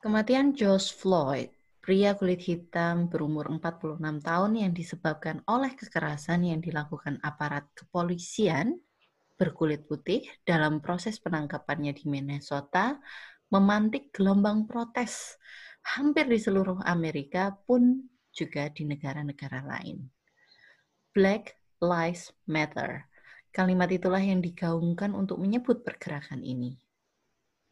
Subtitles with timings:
[0.00, 1.52] Kematian George Floyd,
[1.84, 8.80] pria kulit hitam berumur 46 tahun yang disebabkan oleh kekerasan yang dilakukan aparat kepolisian
[9.36, 12.96] berkulit putih dalam proses penangkapannya di Minnesota
[13.52, 15.36] memantik gelombang protes
[15.84, 18.00] hampir di seluruh Amerika pun
[18.32, 20.00] juga di negara-negara lain.
[21.12, 23.04] Black Lives Matter.
[23.52, 26.72] Kalimat itulah yang digaungkan untuk menyebut pergerakan ini.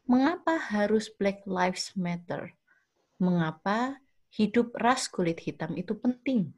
[0.09, 2.57] Mengapa harus Black Lives Matter?
[3.21, 4.01] Mengapa
[4.33, 6.49] hidup ras kulit hitam itu penting?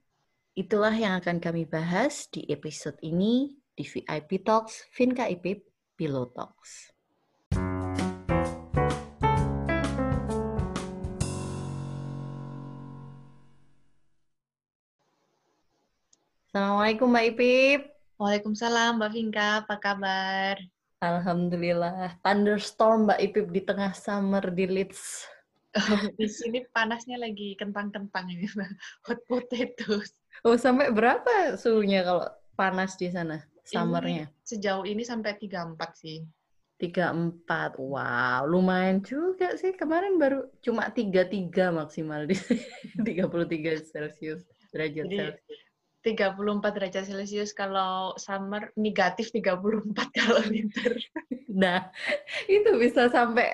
[0.56, 5.68] Itulah yang akan kami bahas di episode ini di VIP Talks Finka IPIP
[6.00, 6.96] Pillow Talks.
[16.48, 17.82] Assalamualaikum Mbak Ipip.
[18.16, 20.56] Waalaikumsalam Mbak Finka, apa kabar?
[21.02, 22.22] Alhamdulillah.
[22.22, 25.26] Thunderstorm Mbak Ipip di tengah summer di Leeds.
[25.74, 25.82] Oh,
[26.22, 28.46] di sini panasnya lagi kentang-kentang ini,
[29.10, 30.14] Hot potatoes.
[30.46, 33.42] Oh, sampai berapa suhunya kalau panas di sana?
[33.66, 34.30] Summernya?
[34.30, 36.22] Ini, sejauh ini sampai 34 sih.
[36.78, 37.82] 34.
[37.82, 39.74] Wow, lumayan juga sih.
[39.74, 42.38] Kemarin baru cuma 33 maksimal di
[43.06, 45.71] 33 Celsius derajat Jadi, Celsius.
[46.02, 50.98] 34 derajat Celcius kalau summer, negatif 34 kalau winter.
[51.50, 51.90] Nah,
[52.50, 53.54] itu bisa sampai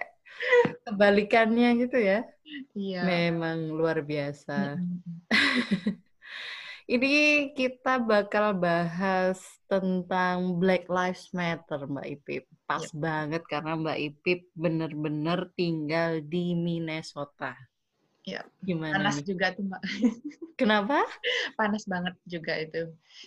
[0.88, 2.24] kebalikannya gitu ya.
[2.72, 3.04] Iya.
[3.04, 4.80] Memang luar biasa.
[6.88, 12.44] Ini kita bakal bahas tentang Black Lives Matter, Mbak Ipip.
[12.64, 12.96] Pas Yep.
[12.96, 17.60] banget karena Mbak Ipip bener-bener tinggal di Minnesota.
[18.28, 18.42] Iya.
[18.68, 19.26] Gimana Panas nih?
[19.32, 19.82] juga tuh Mbak.
[20.60, 20.98] Kenapa?
[21.56, 22.82] Panas banget juga itu.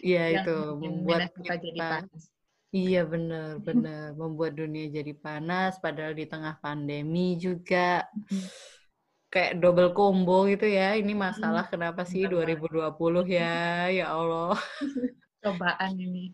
[0.04, 2.22] Iya itu membuat jadi kita panas.
[2.70, 8.06] Iya benar benar membuat dunia jadi panas padahal di tengah pandemi juga
[9.32, 10.94] kayak double combo gitu ya.
[11.00, 13.88] Ini masalah kenapa sih Benar 2020 ya?
[13.90, 14.54] Ya Allah.
[15.42, 16.30] Cobaan ini.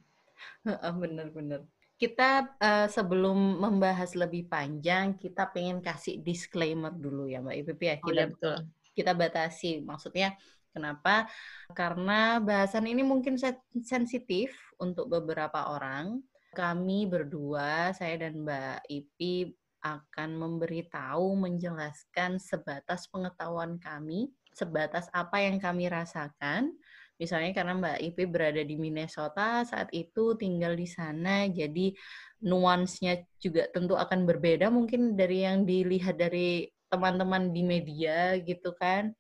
[1.01, 1.63] Bener-bener.
[1.97, 7.95] Kita eh, sebelum membahas lebih panjang, kita pengen kasih disclaimer dulu ya Mbak Ipip ya.
[8.05, 8.57] Oh Kita ya betul.
[8.93, 9.81] kita batasi.
[9.81, 10.37] Maksudnya
[10.77, 11.25] kenapa?
[11.73, 16.21] Karena bahasan ini mungkin sen- sensitif untuk beberapa orang.
[16.53, 19.53] Kami berdua, saya dan Mbak Ipi
[19.85, 26.73] akan memberitahu, menjelaskan sebatas pengetahuan kami, sebatas apa yang kami rasakan.
[27.17, 31.97] Misalnya karena Mbak Ipi berada di Minnesota saat itu tinggal di sana, jadi
[32.45, 39.17] nuansnya juga tentu akan berbeda mungkin dari yang dilihat dari teman-teman di media gitu kan.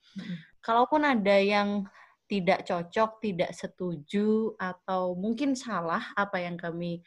[0.60, 1.88] Kalaupun ada yang
[2.26, 7.00] tidak cocok, tidak setuju, atau mungkin salah apa yang kami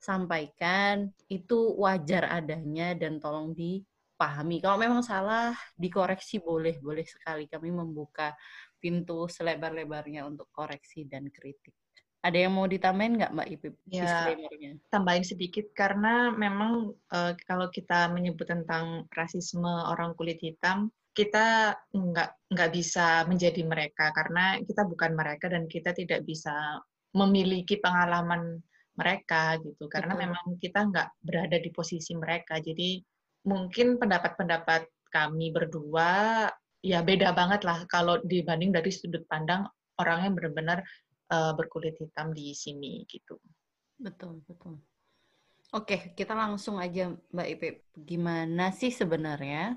[0.00, 4.64] sampaikan, itu wajar adanya dan tolong dipahami.
[4.64, 7.46] Kalau memang salah, dikoreksi boleh, boleh sekali.
[7.46, 8.32] Kami membuka
[8.82, 11.70] pintu selebar-lebarnya untuk koreksi dan kritik.
[12.22, 14.30] Ada yang mau ditambahin nggak Mbak Ipip Ya,
[14.90, 22.30] tambahin sedikit karena memang eh, kalau kita menyebut tentang rasisme orang kulit hitam kita nggak
[22.48, 26.80] nggak bisa menjadi mereka karena kita bukan mereka dan kita tidak bisa
[27.12, 28.64] memiliki pengalaman
[28.96, 30.22] mereka gitu karena Betul.
[30.24, 33.00] memang kita nggak berada di posisi mereka jadi
[33.44, 36.48] mungkin pendapat-pendapat kami berdua
[36.82, 39.64] ya beda banget lah kalau dibanding dari sudut pandang
[40.02, 40.78] orang yang benar-benar
[41.30, 43.38] eh, berkulit hitam di sini gitu.
[44.02, 44.82] Betul, betul.
[45.72, 47.76] Oke, kita langsung aja Mbak Ipip.
[47.96, 49.72] Gimana sih sebenarnya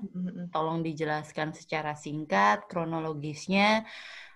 [0.52, 3.80] tolong dijelaskan secara singkat kronologisnya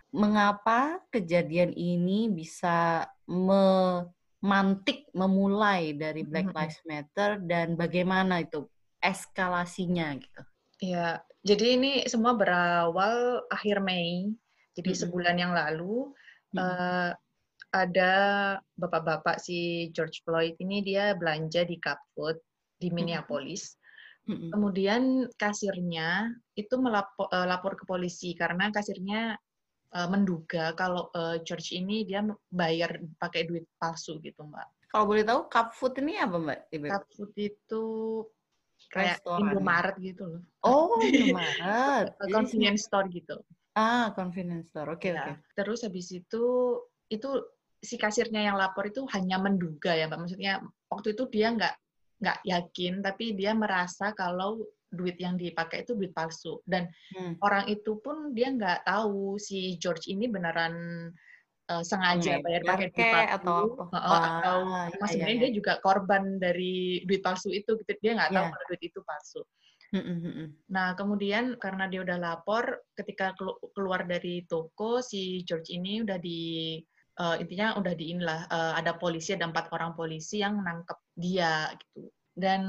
[0.09, 6.49] mengapa kejadian ini bisa memantik memulai dari Black.
[6.57, 8.65] Lives Matter dan bagaimana itu
[8.97, 10.41] eskalasinya gitu.
[10.81, 14.33] Ya, jadi ini semua berawal akhir Mei.
[14.73, 15.03] Jadi Mm-mm.
[15.05, 16.09] sebulan yang lalu
[16.57, 16.65] Mm-mm.
[16.65, 17.11] eh,
[17.71, 18.13] ada
[18.75, 22.41] bapak-bapak si George Floyd ini dia belanja di Cup Food
[22.81, 23.77] di Minneapolis.
[24.25, 24.49] Mm-mm.
[24.57, 29.37] Kemudian kasirnya itu melapor eh, lapor ke polisi karena kasirnya
[29.93, 34.81] eh, menduga kalau eh, George ini dia bayar pakai duit palsu gitu, Mbak.
[34.91, 36.91] Kalau boleh tahu cup food ini apa Mbak Ipip?
[36.91, 37.85] Cup Food itu
[38.91, 39.41] kayak Restoran?
[39.47, 40.43] Indomaret gitu loh.
[40.67, 42.13] Oh, Indomaret.
[42.19, 43.37] Jadi Convenience store gitu.
[43.79, 44.99] Ah, convenience store.
[44.99, 45.33] Oke, Ya, oke.
[45.55, 46.45] Terus habis itu
[47.07, 47.31] itu
[47.81, 50.21] si kasirnya yang lapor itu hanya menduga ya, Mbak.
[50.27, 50.61] Maksudnya
[50.91, 51.75] waktu itu dia nggak
[52.21, 54.61] nggak yakin, tapi dia merasa kalau
[54.91, 56.59] duit yang dipakai itu duit palsu.
[56.67, 57.39] Dan Hmm.
[57.41, 60.75] orang itu pun dia nggak tahu si George ini beneran
[61.71, 63.85] eh, sengaja bayar Pengedar pakai duit palsu atau apa?
[63.95, 64.59] Heeh, atau
[64.91, 66.75] iya, sebenarnya iya, dia juga korban dari
[67.07, 67.91] duit palsu itu gitu.
[68.03, 68.53] Dia nggak tahu Iya.
[68.53, 69.43] kalau duit itu palsu.
[70.71, 73.35] Nah, kemudian karena dia udah lapor, ketika
[73.75, 76.79] keluar dari toko, si George ini udah di
[77.19, 81.75] uh, intinya udah di inilah uh, ada polisi, ada empat orang polisi yang nangkep dia
[81.75, 82.07] gitu.
[82.39, 82.63] Dan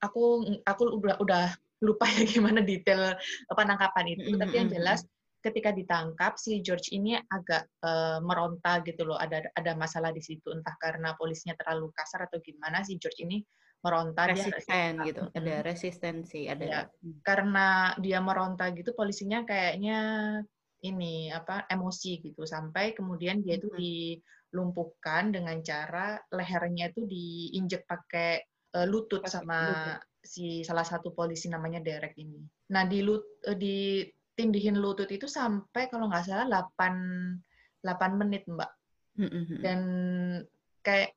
[0.00, 1.44] aku aku udah udah
[1.84, 3.12] lupa ya gimana detail
[3.52, 5.04] penangkapan itu, tapi yang jelas
[5.46, 10.50] ketika ditangkap si George ini agak uh, meronta gitu loh, ada ada masalah di situ
[10.50, 13.46] entah karena polisinya terlalu kasar atau gimana si George ini
[13.86, 15.36] meronta resisten dia, gitu hmm.
[15.38, 16.80] ada resistensi ada ya,
[17.22, 20.00] karena dia meronta gitu polisinya kayaknya
[20.82, 23.78] ini apa emosi gitu sampai kemudian dia itu hmm.
[23.78, 28.42] dilumpuhkan dengan cara lehernya itu diinjek pakai
[28.74, 30.02] uh, lutut pake sama lutut.
[30.26, 32.42] si salah satu polisi namanya Derek ini.
[32.74, 34.02] Nah di lut uh, di
[34.36, 36.46] tindihin lutut itu sampai kalau nggak salah
[36.76, 37.40] 8
[37.80, 38.70] 8 menit mbak.
[39.16, 39.58] Mm-hmm.
[39.64, 39.80] Dan
[40.84, 41.16] kayak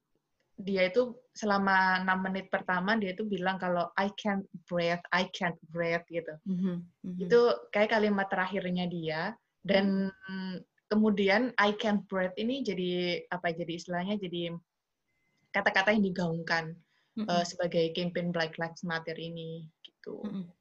[0.59, 5.59] dia itu selama enam menit pertama dia itu bilang kalau I can't breathe, I can't
[5.71, 6.35] breathe gitu.
[6.47, 6.75] Mm-hmm.
[6.79, 7.23] Mm-hmm.
[7.27, 7.39] Itu
[7.75, 10.63] kayak kalimat terakhirnya dia dan mm-hmm.
[10.91, 13.51] kemudian I can't breathe ini jadi apa?
[13.51, 14.55] Jadi istilahnya jadi
[15.51, 16.75] kata-kata yang digaungkan
[17.19, 17.27] mm-hmm.
[17.27, 20.23] uh, sebagai campaign Black Lives Matter ini gitu.
[20.23, 20.58] Mm-hmm.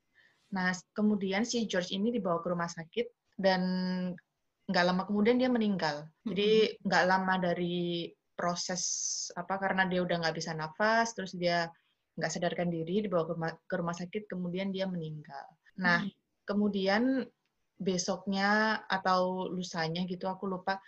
[0.55, 3.62] Nah kemudian si George ini dibawa ke rumah sakit dan
[4.69, 6.09] nggak lama kemudian dia meninggal.
[6.25, 8.09] Jadi nggak lama dari
[8.39, 8.83] proses
[9.35, 11.67] apa karena dia udah nggak bisa nafas terus dia
[12.15, 15.43] nggak sadarkan diri dibawa ke rumah, ke rumah sakit kemudian dia meninggal
[15.75, 16.15] nah hmm.
[16.47, 17.27] kemudian
[17.79, 20.79] besoknya atau lusanya gitu aku lupa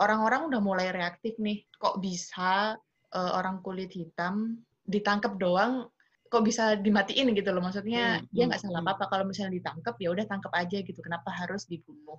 [0.00, 2.76] orang-orang udah mulai reaktif nih kok bisa
[3.12, 5.88] uh, orang kulit hitam ditangkap doang
[6.34, 8.34] kok bisa dimatiin gitu loh maksudnya hmm.
[8.34, 8.90] dia nggak salah hmm.
[8.90, 12.18] apa-apa kalau misalnya ditangkap ya udah tangkap aja gitu kenapa harus dibunuh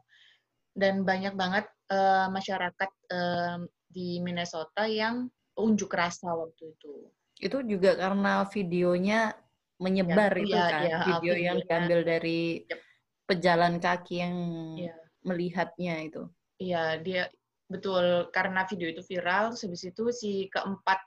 [0.75, 6.93] dan banyak banget uh, masyarakat uh, di Minnesota yang unjuk rasa waktu itu.
[7.39, 9.31] Itu juga karena videonya
[9.79, 12.79] menyebar ya, itu ya, kan, ya, video yang diambil dari yep.
[13.27, 14.35] pejalan kaki yang
[14.75, 14.95] ya.
[15.23, 16.23] melihatnya itu.
[16.59, 17.23] Iya, dia
[17.71, 19.55] betul karena video itu viral.
[19.55, 20.99] Habis itu si keempat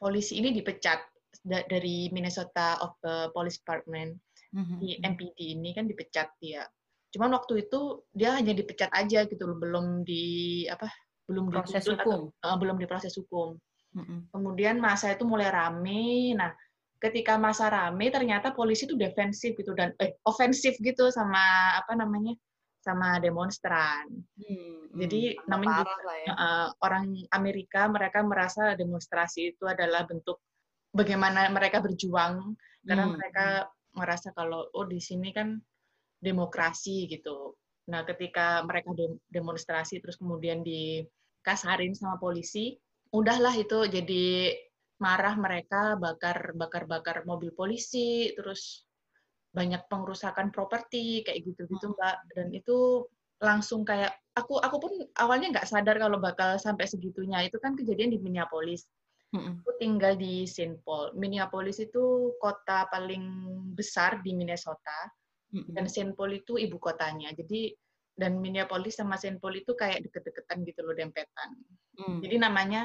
[0.00, 1.00] polisi ini dipecat
[1.44, 4.18] dari Minnesota of the Police Department
[4.54, 4.78] mm -hmm.
[4.82, 5.52] di MPD mhm.
[5.58, 6.66] ini kan dipecat dia.
[7.08, 10.88] Cuman waktu itu dia hanya dipecat aja gitu loh, belum di apa
[11.28, 13.56] belum proses hukum atau, uh, belum diproses hukum.
[13.96, 14.18] Mm-hmm.
[14.32, 16.36] Kemudian masa itu mulai rame.
[16.36, 16.52] Nah,
[17.00, 21.40] ketika masa rame ternyata polisi itu defensif gitu dan eh ofensif gitu sama
[21.80, 22.36] apa namanya
[22.80, 24.08] sama demonstran.
[24.38, 26.32] Hmm, Jadi hmm, namanya juga, ya.
[26.32, 30.40] uh, orang Amerika mereka merasa demonstrasi itu adalah bentuk
[30.92, 33.14] bagaimana mereka berjuang karena hmm.
[33.14, 33.46] mereka
[33.92, 35.58] merasa kalau oh di sini kan
[36.18, 37.54] demokrasi gitu.
[37.88, 38.92] Nah, ketika mereka
[39.32, 42.76] demonstrasi terus kemudian dikasarin sama polisi,
[43.14, 44.52] udahlah itu jadi
[44.98, 48.84] marah mereka bakar bakar bakar mobil polisi, terus
[49.56, 51.96] banyak pengerusakan properti kayak gitu-gitu, hmm.
[51.96, 52.16] Mbak.
[52.36, 53.08] Dan itu
[53.38, 57.40] langsung kayak aku aku pun awalnya nggak sadar kalau bakal sampai segitunya.
[57.46, 58.84] Itu kan kejadian di Minneapolis.
[59.28, 59.54] Mm-hmm.
[59.60, 60.80] Aku tinggal di St.
[60.82, 61.12] Paul.
[61.12, 63.24] Minneapolis itu kota paling
[63.76, 65.12] besar di Minnesota
[65.48, 67.32] dan Saint Paul itu ibu kotanya.
[67.32, 67.72] Jadi
[68.18, 71.48] dan Minneapolis sama Saint Paul itu kayak deket-deketan gitu loh dempetan.
[71.96, 72.18] Mm.
[72.20, 72.82] Jadi namanya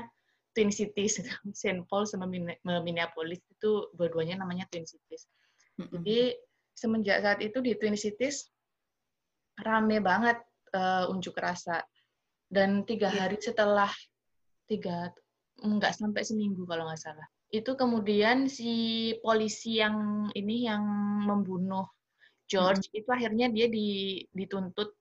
[0.55, 1.19] Twin Cities.
[1.59, 2.29] Saint Paul sama
[2.63, 5.27] Minneapolis itu dua-duanya namanya Twin Cities.
[5.75, 5.91] Mm -hmm.
[5.99, 6.19] Jadi
[6.73, 8.47] semenjak saat itu di Twin Cities
[9.59, 10.39] rame banget
[10.71, 11.83] uh, unjuk rasa.
[12.47, 13.27] Dan tiga yeah.
[13.27, 13.89] hari setelah
[14.69, 15.09] tiga
[15.63, 17.27] nggak sampai seminggu kalau nggak salah.
[17.47, 20.83] Itu kemudian si polisi yang ini yang
[21.23, 21.87] membunuh
[22.51, 22.99] George hmm.
[22.99, 23.67] itu akhirnya dia
[24.29, 24.93] dituntut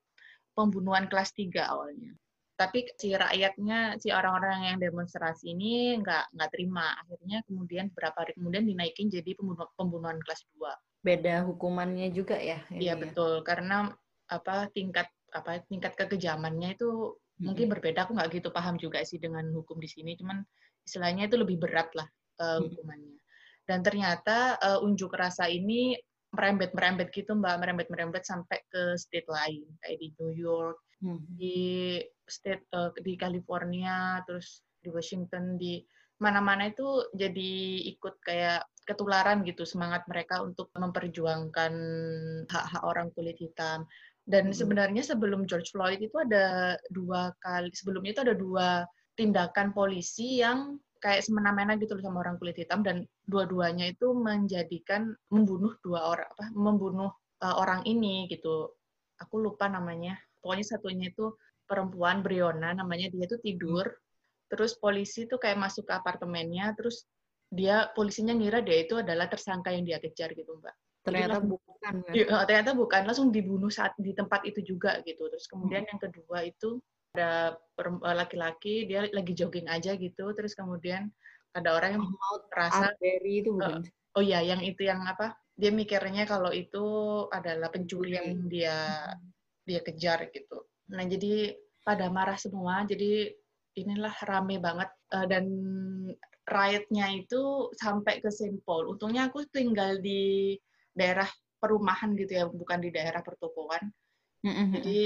[0.54, 2.14] pembunuhan kelas 3 awalnya.
[2.52, 6.94] Tapi si rakyatnya, si orang-orang yang demonstrasi ini nggak nggak terima.
[7.02, 10.70] Akhirnya kemudian beberapa hari kemudian dinaikin jadi pembunuh, pembunuhan kelas 2.
[11.02, 12.62] Beda hukumannya juga ya?
[12.70, 13.00] Iya ya?
[13.00, 13.90] betul, karena
[14.30, 17.18] apa tingkat apa tingkat kekejamannya itu.
[17.42, 18.06] Mungkin berbeda.
[18.06, 20.14] Aku nggak gitu paham juga sih dengan hukum di sini.
[20.14, 20.42] Cuman
[20.86, 22.08] istilahnya itu lebih berat lah
[22.42, 23.18] uh, hukumannya.
[23.62, 25.94] Dan ternyata uh, unjuk rasa ini
[26.32, 31.20] merembet-merembet gitu mbak, merembet-merembet sampai ke state lain kayak di New York, hmm.
[31.36, 35.84] di state uh, di California, terus di Washington, di
[36.18, 37.52] mana-mana itu jadi
[37.94, 41.72] ikut kayak ketularan gitu semangat mereka untuk memperjuangkan
[42.50, 43.86] hak-hak orang kulit hitam.
[44.22, 44.56] Dan hmm.
[44.56, 48.68] sebenarnya sebelum George Floyd itu ada dua kali, sebelumnya itu ada dua
[49.18, 55.10] tindakan polisi yang kayak semena-mena gitu loh sama orang kulit hitam dan dua-duanya itu menjadikan
[55.34, 57.10] membunuh dua orang apa membunuh
[57.42, 58.70] uh, orang ini gitu.
[59.18, 60.14] Aku lupa namanya.
[60.38, 61.34] Pokoknya satunya itu
[61.66, 63.86] perempuan Briona namanya dia tuh tidur.
[64.46, 67.08] Terus polisi tuh kayak masuk ke apartemennya terus
[67.52, 71.72] dia polisinya ngira dia itu adalah tersangka yang dia kejar gitu mbak ternyata Jadi, bukan
[71.82, 71.94] kan?
[72.14, 75.26] Ya, ternyata bukan langsung dibunuh saat di tempat itu juga gitu.
[75.28, 75.90] Terus kemudian hmm.
[75.94, 76.78] yang kedua itu
[77.12, 80.32] ada eh, laki-laki dia lagi jogging aja gitu.
[80.32, 81.10] Terus kemudian
[81.52, 83.84] ada orang yang oh, mau terasa itu bukan?
[83.84, 85.36] Uh, oh iya, yang itu yang apa?
[85.52, 86.84] Dia mikirnya kalau itu
[87.28, 89.68] adalah pencuri yang dia hmm.
[89.68, 90.64] dia kejar gitu.
[90.94, 92.86] Nah jadi pada marah semua.
[92.86, 93.28] Jadi
[93.76, 95.44] inilah rame banget uh, dan
[96.48, 98.90] riotnya itu sampai ke Saint Paul.
[98.96, 100.54] Untungnya aku tinggal di
[100.92, 103.86] daerah perumahan gitu ya, bukan di daerah pertokoan.
[104.42, 104.68] Mm-hmm.
[104.78, 105.00] Jadi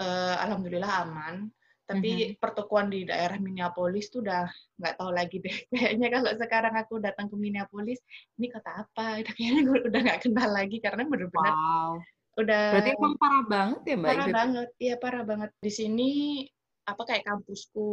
[0.00, 1.50] uh, alhamdulillah aman.
[1.86, 2.42] Tapi mm-hmm.
[2.42, 4.50] pertokoan di daerah Minneapolis tuh udah
[4.82, 5.54] nggak tahu lagi deh.
[5.74, 8.02] Kayaknya kalau sekarang aku datang ke Minneapolis,
[8.42, 9.06] ini kota apa?
[9.22, 11.92] Udah kayaknya gue udah nggak kenal lagi karena benar-benar wow.
[12.42, 12.64] udah.
[12.74, 14.10] Berarti emang parah banget ya mbak?
[14.10, 15.50] Parah banget, iya parah banget.
[15.62, 16.10] Di sini
[16.86, 17.90] apa kayak kampusku,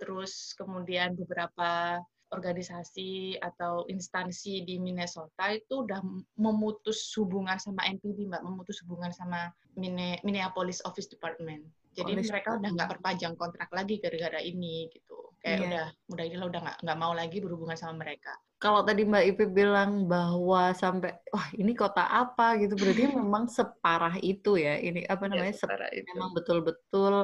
[0.00, 2.00] terus kemudian beberapa
[2.34, 6.02] organisasi atau instansi di Minnesota itu udah
[6.36, 9.48] memutus hubungan sama NPD, Mbak, memutus hubungan sama
[9.78, 11.62] Minneapolis Office Department.
[11.94, 15.30] Jadi mereka udah nggak perpanjang kontrak lagi gara-gara ini gitu.
[15.38, 15.66] Kayak yeah.
[15.68, 18.34] udah, udah ini udah nggak nggak mau lagi berhubungan sama mereka.
[18.58, 24.18] Kalau tadi Mbak Ipi bilang bahwa sampai wah ini kota apa gitu, berarti memang separah
[24.18, 24.80] itu ya.
[24.80, 25.54] Ini apa iya, namanya?
[25.54, 26.08] Ya, separah itu.
[26.10, 27.14] Memang betul-betul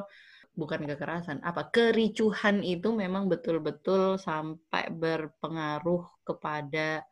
[0.55, 7.07] bukan kekerasan, apa kericuhan itu memang betul-betul sampai berpengaruh kepada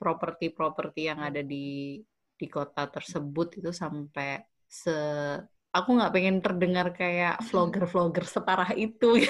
[0.00, 2.00] properti-properti yang ada di
[2.40, 4.96] di kota tersebut itu sampai se
[5.70, 9.20] aku nggak pengen terdengar kayak vlogger-vlogger separah itu.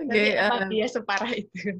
[0.00, 1.76] Okay, uh, dia separah itu.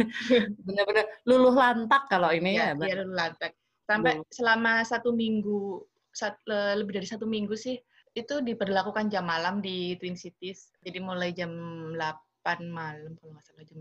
[0.66, 2.72] Benar-benar luluh lantak kalau ini ya.
[2.72, 3.52] ya luluh lantak.
[3.84, 4.28] Sampai luluh.
[4.32, 7.76] selama satu minggu, sat, lebih dari satu minggu sih,
[8.22, 10.72] itu diberlakukan jam malam di Twin Cities.
[10.82, 11.50] Jadi mulai jam
[11.94, 13.80] 8 malam, kalau nggak salah jam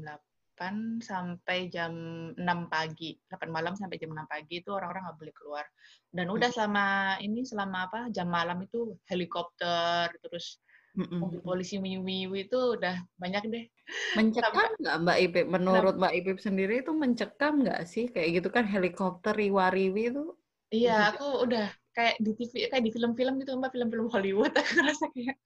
[0.57, 1.93] 8 sampai jam
[2.33, 2.41] 6
[2.73, 3.17] pagi.
[3.29, 5.65] 8 malam sampai jam 6 pagi itu orang-orang nggak boleh keluar.
[6.09, 6.57] Dan udah hmm.
[6.57, 6.85] selama
[7.21, 10.61] ini, selama apa, jam malam itu helikopter, terus
[10.97, 13.65] mobil polisi wiwi itu udah banyak deh.
[14.17, 15.45] Mencekam nggak Mbak Ipip?
[15.45, 18.09] Menurut Mbak Ipip sendiri itu mencekam nggak sih?
[18.09, 20.33] Kayak gitu kan helikopter riwa-riwi itu?
[20.73, 25.09] Iya, aku udah kayak di TV kayak di film-film gitu mbak film-film Hollywood aku rasa
[25.09, 25.37] kayak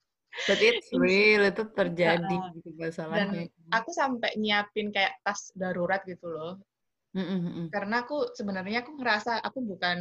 [0.48, 3.52] But it's real, itu terjadi uh, gitu masalahnya.
[3.52, 6.56] Dan aku sampai nyiapin kayak tas darurat gitu loh.
[7.12, 7.68] Mm-hmm.
[7.68, 10.00] Karena aku sebenarnya aku ngerasa aku bukan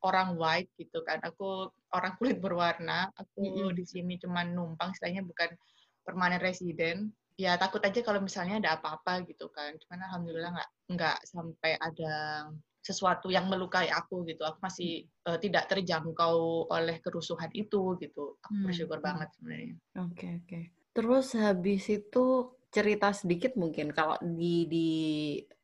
[0.00, 1.20] orang white gitu kan.
[1.20, 3.12] Aku orang kulit berwarna.
[3.12, 3.76] Aku mm-hmm.
[3.76, 5.52] di sini cuma numpang, istilahnya bukan
[6.00, 7.12] permanen resident.
[7.36, 9.76] Ya takut aja kalau misalnya ada apa-apa gitu kan.
[9.84, 12.48] Cuman alhamdulillah nggak nggak sampai ada
[12.82, 14.42] sesuatu yang melukai aku gitu.
[14.46, 18.38] Aku masih uh, tidak terjangkau oleh kerusuhan itu gitu.
[18.42, 18.64] Aku hmm.
[18.70, 19.06] bersyukur hmm.
[19.06, 19.74] banget sebenarnya.
[19.98, 20.46] Oke okay, oke.
[20.46, 20.64] Okay.
[20.96, 22.24] Terus habis itu
[22.68, 24.88] cerita sedikit mungkin kalau di di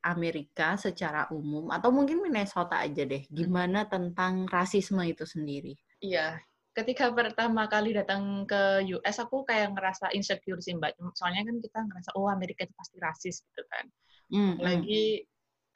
[0.05, 3.25] Amerika secara umum atau mungkin Minnesota aja deh.
[3.29, 3.35] Hmm.
[3.35, 5.75] Gimana tentang rasisme itu sendiri?
[6.05, 6.41] Iya.
[6.75, 10.99] Ketika pertama kali datang ke US, aku kayak ngerasa insecure sih, Mbak.
[11.15, 13.87] Soalnya kan kita ngerasa, oh Amerika itu pasti rasis, gitu kan.
[14.35, 15.23] Mm, Lagi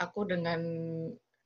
[0.03, 0.61] aku dengan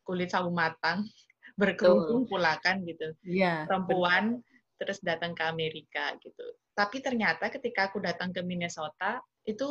[0.03, 1.07] kulit sawo matang,
[1.61, 3.15] berkerudung pula kan gitu.
[3.23, 4.79] Yeah, Perempuan betul.
[4.83, 6.47] terus datang ke Amerika gitu.
[6.73, 9.69] Tapi ternyata ketika aku datang ke Minnesota itu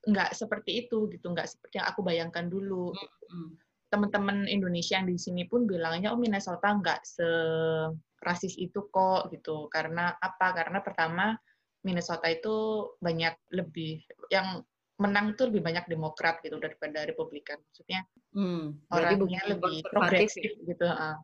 [0.00, 2.90] nggak seperti itu gitu, nggak seperti yang aku bayangkan dulu.
[2.92, 3.50] Mm-hmm.
[3.90, 7.28] Teman-teman Indonesia yang di sini pun bilangnya oh Minnesota nggak se
[8.20, 9.66] rasis itu kok gitu.
[9.72, 10.52] Karena apa?
[10.54, 11.34] Karena pertama
[11.80, 14.60] Minnesota itu banyak lebih yang
[15.00, 17.56] menang tuh lebih banyak Demokrat gitu daripada Republikan.
[17.56, 18.04] Maksudnya
[18.36, 20.84] hmm, orangnya lebih progresif gitu.
[20.84, 21.16] Uh.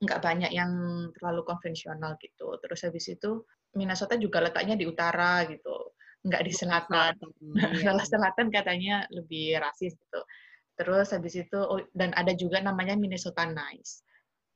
[0.00, 0.72] Nggak banyak yang
[1.20, 2.56] terlalu konvensional gitu.
[2.64, 3.44] Terus habis itu
[3.76, 5.92] Minnesota juga letaknya di utara gitu,
[6.24, 7.12] nggak di selatan.
[7.84, 8.00] Iya.
[8.00, 10.20] selatan katanya lebih rasis gitu.
[10.72, 14.00] Terus habis itu oh, dan ada juga namanya Minnesota Nice.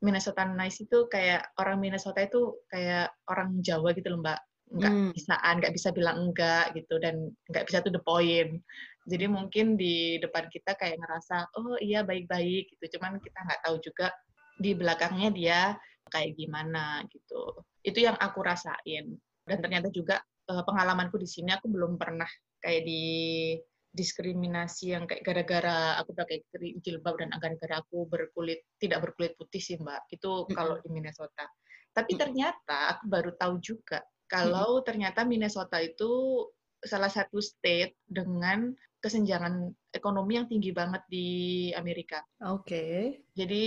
[0.00, 5.10] Minnesota Nice itu kayak orang Minnesota itu kayak orang Jawa gitu loh mbak nggak hmm.
[5.14, 8.58] bisaan nggak bisa bilang enggak gitu dan nggak bisa tuh the point.
[9.06, 12.98] Jadi mungkin di depan kita kayak ngerasa oh iya baik-baik gitu.
[12.98, 14.10] Cuman kita nggak tahu juga
[14.58, 15.60] di belakangnya dia
[16.10, 17.62] kayak gimana gitu.
[17.86, 19.14] Itu yang aku rasain.
[19.46, 20.18] Dan ternyata juga
[20.50, 22.26] eh, pengalamanku di sini aku belum pernah
[22.58, 23.04] kayak di
[23.96, 26.44] diskriminasi yang kayak gara-gara aku pakai
[26.84, 30.10] jilbab dan gara-gara aku berkulit tidak berkulit putih sih mbak.
[30.10, 31.46] Itu kalau di Minnesota.
[31.94, 36.44] Tapi ternyata aku baru tahu juga kalau ternyata Minnesota itu
[36.82, 41.28] salah satu state dengan kesenjangan ekonomi yang tinggi banget di
[41.74, 42.22] Amerika.
[42.42, 42.66] Oke.
[42.66, 43.00] Okay.
[43.38, 43.64] Jadi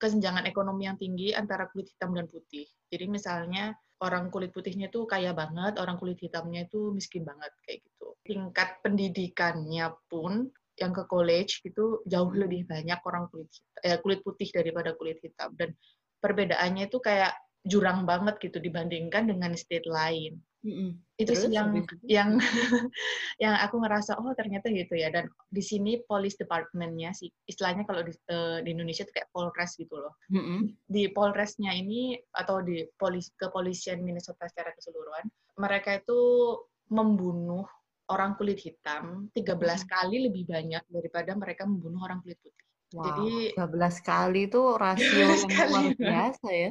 [0.00, 2.66] kesenjangan ekonomi yang tinggi antara kulit hitam dan putih.
[2.90, 7.84] Jadi misalnya orang kulit putihnya itu kaya banget, orang kulit hitamnya itu miskin banget kayak
[7.84, 8.16] gitu.
[8.24, 10.48] Tingkat pendidikannya pun
[10.80, 12.40] yang ke college gitu jauh hmm.
[12.40, 13.52] lebih banyak orang kulit
[13.84, 15.76] eh, kulit putih daripada kulit hitam dan
[16.24, 17.36] perbedaannya itu kayak
[17.68, 20.40] jurang banget gitu dibandingkan dengan state lain.
[20.60, 20.90] Mm-hmm.
[21.16, 21.72] Itu Terus, sih yang
[22.04, 22.30] yang
[23.44, 28.04] yang aku ngerasa oh ternyata gitu ya dan di sini police departmentnya sih istilahnya kalau
[28.04, 30.12] di, uh, di Indonesia itu kayak Polres gitu loh.
[30.28, 30.60] Mm-hmm.
[30.84, 36.20] Di Polresnya ini atau di polis kepolisian Minnesota secara keseluruhan mereka itu
[36.92, 37.64] membunuh
[38.12, 39.88] orang kulit hitam 13 mm-hmm.
[39.88, 42.68] kali lebih banyak daripada mereka membunuh orang kulit putih.
[42.90, 45.14] Wow, Jadi 13 kali itu rasio
[45.46, 46.70] yang luar biasa ya.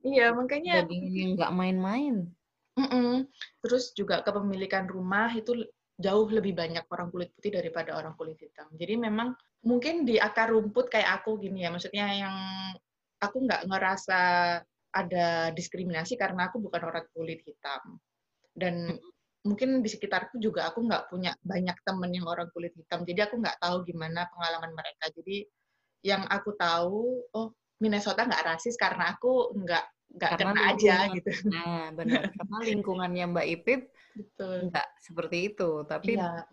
[0.00, 2.32] Iya, makanya daging nggak main-main.
[2.74, 3.28] Mm-mm.
[3.60, 8.66] Terus juga kepemilikan rumah itu jauh lebih banyak orang kulit putih daripada orang kulit hitam.
[8.74, 12.36] Jadi memang mungkin di akar rumput kayak aku gini ya, maksudnya yang
[13.22, 14.20] aku nggak ngerasa
[14.94, 18.00] ada diskriminasi karena aku bukan orang kulit hitam.
[18.54, 18.96] Dan
[19.44, 23.38] mungkin di sekitarku juga aku nggak punya banyak temen yang orang kulit hitam, jadi aku
[23.44, 25.12] nggak tahu gimana pengalaman mereka.
[25.12, 25.44] Jadi
[26.04, 27.48] yang aku tahu, oh
[27.80, 29.84] Minnesota nggak rasis karena aku nggak
[30.14, 31.30] nggak kena aja gitu.
[31.50, 32.30] Nah, benar.
[32.32, 33.80] Karena lingkungannya Mbak Ipip
[34.70, 35.84] nggak seperti itu.
[35.84, 36.44] Tapi iya.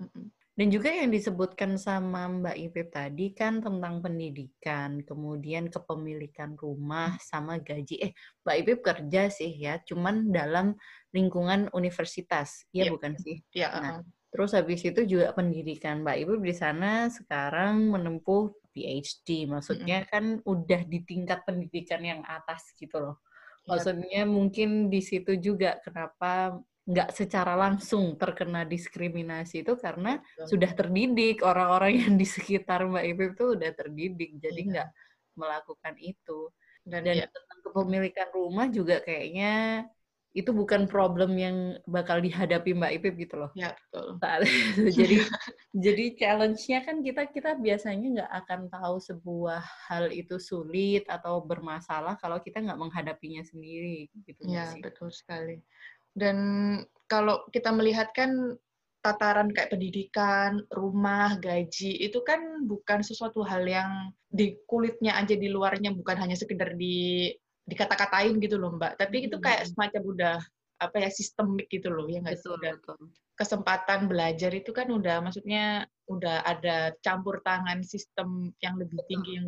[0.52, 7.56] Dan juga yang disebutkan sama Mbak Ipip tadi kan tentang pendidikan, kemudian kepemilikan rumah sama
[7.64, 7.96] gaji.
[8.04, 8.12] Eh,
[8.44, 10.76] Mbak Ipip kerja sih ya, cuman dalam
[11.16, 13.00] lingkungan universitas, ya yep.
[13.00, 13.40] bukan sih?
[13.56, 13.70] Iya.
[13.72, 20.06] Nah, terus habis itu juga pendidikan Mbak Ipip di sana sekarang menempuh PhD, maksudnya mm
[20.08, 20.12] -hmm.
[20.12, 23.24] kan udah di tingkat pendidikan yang atas gitu loh.
[23.64, 23.68] Iya.
[23.72, 30.58] Maksudnya mungkin di situ juga kenapa nggak secara langsung terkena diskriminasi itu karena Betul.
[30.58, 34.70] sudah terdidik orang-orang yang di sekitar Mbak Ibu itu udah terdidik jadi iya.
[34.74, 34.90] nggak
[35.38, 36.50] melakukan itu
[36.82, 37.28] dan, dan ya.
[37.30, 39.86] tentang kepemilikan rumah juga kayaknya
[40.32, 43.52] itu bukan problem yang bakal dihadapi Mbak Ipip gitu loh.
[43.52, 44.16] Ya, betul.
[44.96, 45.16] jadi
[45.86, 49.60] jadi challenge-nya kan kita kita biasanya nggak akan tahu sebuah
[49.92, 54.48] hal itu sulit atau bermasalah kalau kita nggak menghadapinya sendiri gitu.
[54.48, 54.80] Ya, sih?
[54.80, 55.60] betul sekali.
[56.12, 56.38] Dan
[57.08, 58.56] kalau kita melihat kan
[59.02, 65.50] tataran kayak pendidikan, rumah, gaji itu kan bukan sesuatu hal yang di kulitnya aja di
[65.50, 67.34] luarnya bukan hanya sekedar di
[67.66, 70.38] dikata-katain gitu loh mbak tapi itu kayak semacam udah
[70.82, 72.74] apa ya sistemik gitu loh ya nggak sih udah
[73.38, 79.10] kesempatan belajar itu kan udah maksudnya udah ada campur tangan sistem yang lebih betul.
[79.10, 79.48] tinggi yang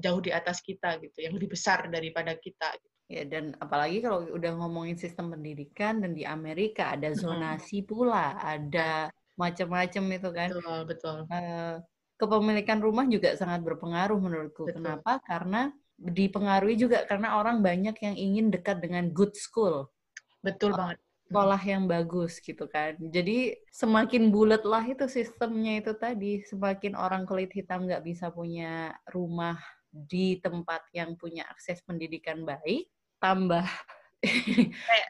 [0.00, 2.96] jauh di atas kita gitu yang lebih besar daripada kita gitu.
[3.10, 7.88] Ya dan apalagi kalau udah ngomongin sistem pendidikan dan di Amerika ada zonasi hmm.
[7.90, 11.82] pula ada macam-macam itu kan betul betul uh,
[12.14, 14.78] kepemilikan rumah juga sangat berpengaruh menurutku betul.
[14.78, 19.92] kenapa karena dipengaruhi juga karena orang banyak yang ingin dekat dengan good school.
[20.40, 20.96] Betul banget.
[21.28, 22.96] Sekolah yang bagus gitu kan.
[22.98, 26.42] Jadi semakin bulat lah itu sistemnya itu tadi.
[26.42, 29.60] Semakin orang kulit hitam nggak bisa punya rumah
[29.92, 32.90] di tempat yang punya akses pendidikan baik,
[33.20, 33.64] tambah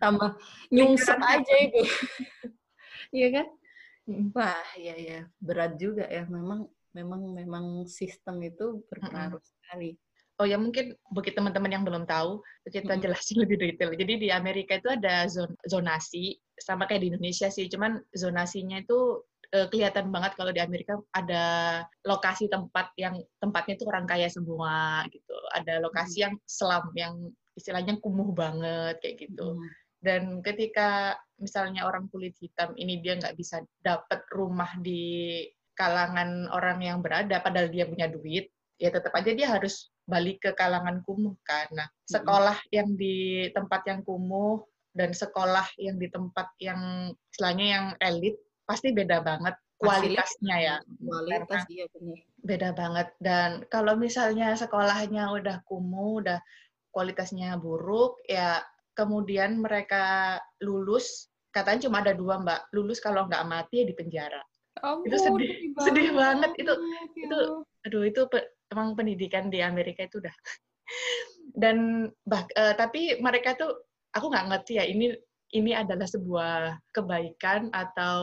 [0.02, 0.30] tambah
[0.70, 1.82] nyungsep aja itu.
[3.10, 3.46] Iya kan?
[4.30, 6.22] Wah, ya ya, berat juga ya.
[6.30, 9.98] Memang memang memang sistem itu berpengaruh sekali.
[10.38, 12.38] Oh ya mungkin bagi teman-teman yang belum tahu,
[12.70, 13.90] kita jelasin lebih detail.
[13.98, 19.26] Jadi di Amerika itu ada zon zonasi, sama kayak di Indonesia sih, cuman zonasinya itu
[19.52, 21.44] uh, kelihatan banget kalau di Amerika ada
[22.06, 25.34] lokasi tempat yang tempatnya itu orang kaya semua gitu.
[25.52, 27.14] Ada lokasi yang selam yang
[27.60, 29.60] istilahnya kumuh banget kayak gitu.
[30.00, 35.44] Dan ketika misalnya orang kulit hitam ini dia nggak bisa dapat rumah di
[35.76, 38.48] kalangan orang yang berada, padahal dia punya duit,
[38.80, 41.68] ya tetap aja dia harus balik ke kalangan kumuh kan.
[41.76, 42.72] Nah, sekolah hmm.
[42.72, 44.64] yang di tempat yang kumuh
[44.96, 50.76] dan sekolah yang di tempat yang istilahnya yang elit pasti beda banget kualitasnya ya.
[51.00, 51.86] Kualitas iya
[52.40, 56.40] Beda banget dan kalau misalnya sekolahnya udah kumuh, udah
[56.90, 58.62] kualitasnya buruk ya
[58.94, 64.42] kemudian mereka lulus katanya cuma ada dua mbak lulus kalau nggak mati ya di penjara.
[64.86, 66.62] Oh, itu sedih sedih banget, banget.
[66.62, 66.72] itu
[67.26, 67.38] itu
[67.84, 68.20] aduh itu
[68.70, 70.34] emang pendidikan di Amerika itu udah.
[71.62, 73.74] Dan bah, uh, tapi mereka tuh
[74.14, 75.10] aku nggak ngerti ya ini
[75.50, 78.22] ini adalah sebuah kebaikan atau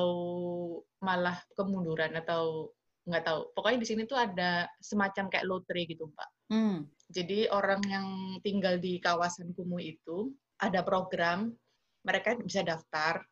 [1.04, 2.72] malah kemunduran atau
[3.04, 3.40] nggak tahu.
[3.52, 6.88] Pokoknya di sini tuh ada semacam kayak lotre gitu pak hmm.
[7.08, 8.08] Jadi orang yang
[8.44, 11.56] tinggal di kawasan kumuh itu ada program
[12.04, 13.24] mereka bisa daftar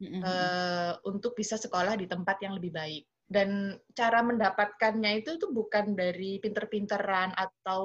[0.00, 0.22] mm -hmm.
[0.22, 3.04] uh, untuk bisa sekolah di tempat yang lebih baik.
[3.32, 7.84] Dan cara mendapatkannya itu itu bukan dari pinter-pinteran atau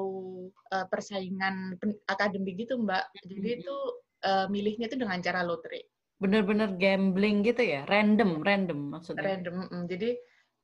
[0.75, 1.79] uh, persaingan
[2.11, 3.07] akademik gitu mbak.
[3.23, 3.75] Jadi itu
[4.27, 7.85] uh, milihnya itu dengan cara lotre bener-bener gambling gitu ya?
[7.85, 9.37] Random random maksudnya?
[9.37, 10.09] Random mm, jadi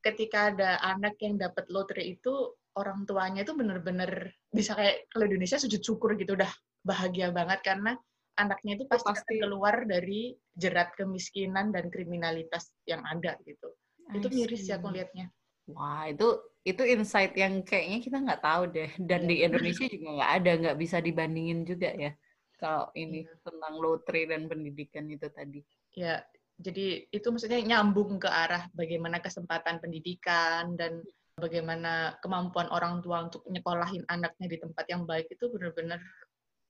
[0.02, 5.58] ketika ada anak yang dapat lotre itu orang tuanya itu bener-bener bisa kayak kalau Indonesia
[5.58, 6.50] sujud syukur gitu udah
[6.84, 7.96] bahagia banget karena
[8.34, 13.70] anaknya itu pasti, pasti keluar dari jerat kemiskinan dan kriminalitas yang ada gitu.
[14.10, 15.30] Itu miris ya aku lihatnya.
[15.70, 16.28] Wah, itu
[16.66, 18.90] itu insight yang kayaknya kita nggak tahu deh.
[19.00, 19.30] Dan yeah.
[19.30, 22.12] di Indonesia juga nggak ada, nggak bisa dibandingin juga ya.
[22.60, 23.38] Kalau ini yeah.
[23.46, 25.60] tentang lotre dan pendidikan itu tadi.
[25.94, 26.20] Ya,
[26.58, 31.00] jadi itu maksudnya nyambung ke arah bagaimana kesempatan pendidikan dan
[31.34, 36.00] bagaimana kemampuan orang tua untuk nyekolahin anaknya di tempat yang baik itu benar-benar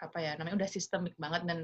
[0.01, 1.45] apa ya namanya udah sistemik banget.
[1.45, 1.59] Dan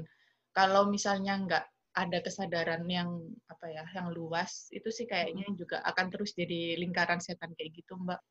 [0.53, 3.19] kalau misalnya nggak ada kesadaran yang
[3.51, 7.99] apa ya yang luas itu sih kayaknya juga akan terus jadi lingkaran setan kayak gitu
[7.99, 8.21] mbak.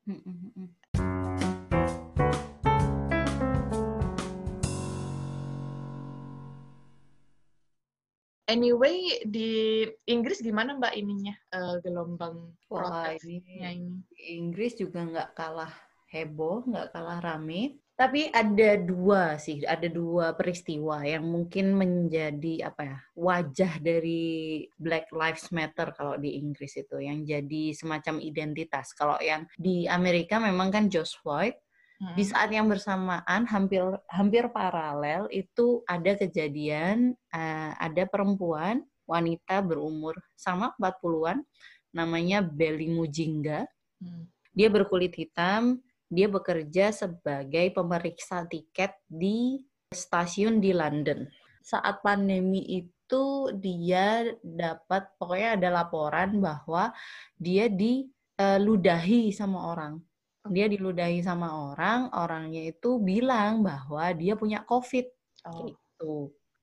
[8.50, 14.02] Anyway, di Inggris gimana Mbak ininya uh, gelombang protesnya ini?
[14.26, 15.70] Inggris juga nggak kalah
[16.10, 17.78] heboh, nggak kalah rame.
[17.94, 25.14] Tapi ada dua sih, ada dua peristiwa yang mungkin menjadi apa ya wajah dari Black
[25.14, 28.96] Lives Matter kalau di Inggris itu, yang jadi semacam identitas.
[28.98, 31.54] Kalau yang di Amerika memang kan George Floyd,
[32.00, 40.16] di saat yang bersamaan hampir hampir paralel itu ada kejadian uh, ada perempuan wanita berumur
[40.32, 41.44] sama 40-an
[41.92, 43.68] namanya Belly Mujinga.
[44.00, 44.24] Hmm.
[44.56, 49.60] Dia berkulit hitam, dia bekerja sebagai pemeriksa tiket di
[49.92, 51.28] stasiun di London.
[51.60, 56.96] Saat pandemi itu dia dapat pokoknya ada laporan bahwa
[57.36, 60.00] dia diludahi sama orang
[60.48, 65.06] dia diludahi sama orang, orangnya itu bilang bahwa dia punya COVID.
[65.44, 65.68] Oh.
[65.68, 66.14] Gitu.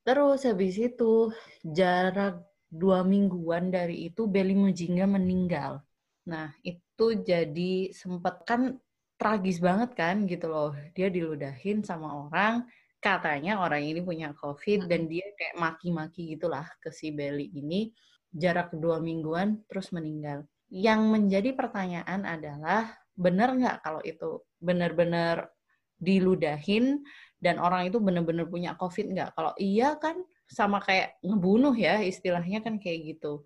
[0.01, 1.29] Terus habis itu
[1.61, 5.83] jarak dua mingguan dari itu Beli Mujinga meninggal.
[6.27, 8.79] Nah itu jadi sempat kan
[9.19, 10.71] tragis banget kan gitu loh.
[10.95, 12.65] Dia diludahin sama orang,
[12.97, 17.91] katanya orang ini punya COVID dan dia kayak maki-maki gitulah ke si Beli ini.
[18.27, 20.43] Jarak dua mingguan terus meninggal.
[20.67, 25.49] Yang menjadi pertanyaan adalah benar nggak kalau itu benar-benar
[25.97, 27.01] diludahin
[27.41, 29.29] dan orang itu benar-benar punya COVID nggak?
[29.33, 33.41] Kalau iya kan sama kayak ngebunuh ya istilahnya kan kayak gitu.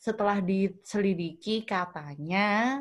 [0.00, 2.80] Setelah diselidiki katanya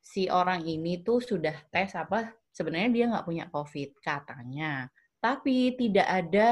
[0.00, 4.88] si orang ini tuh sudah tes apa sebenarnya dia nggak punya COVID katanya.
[5.20, 6.50] Tapi tidak ada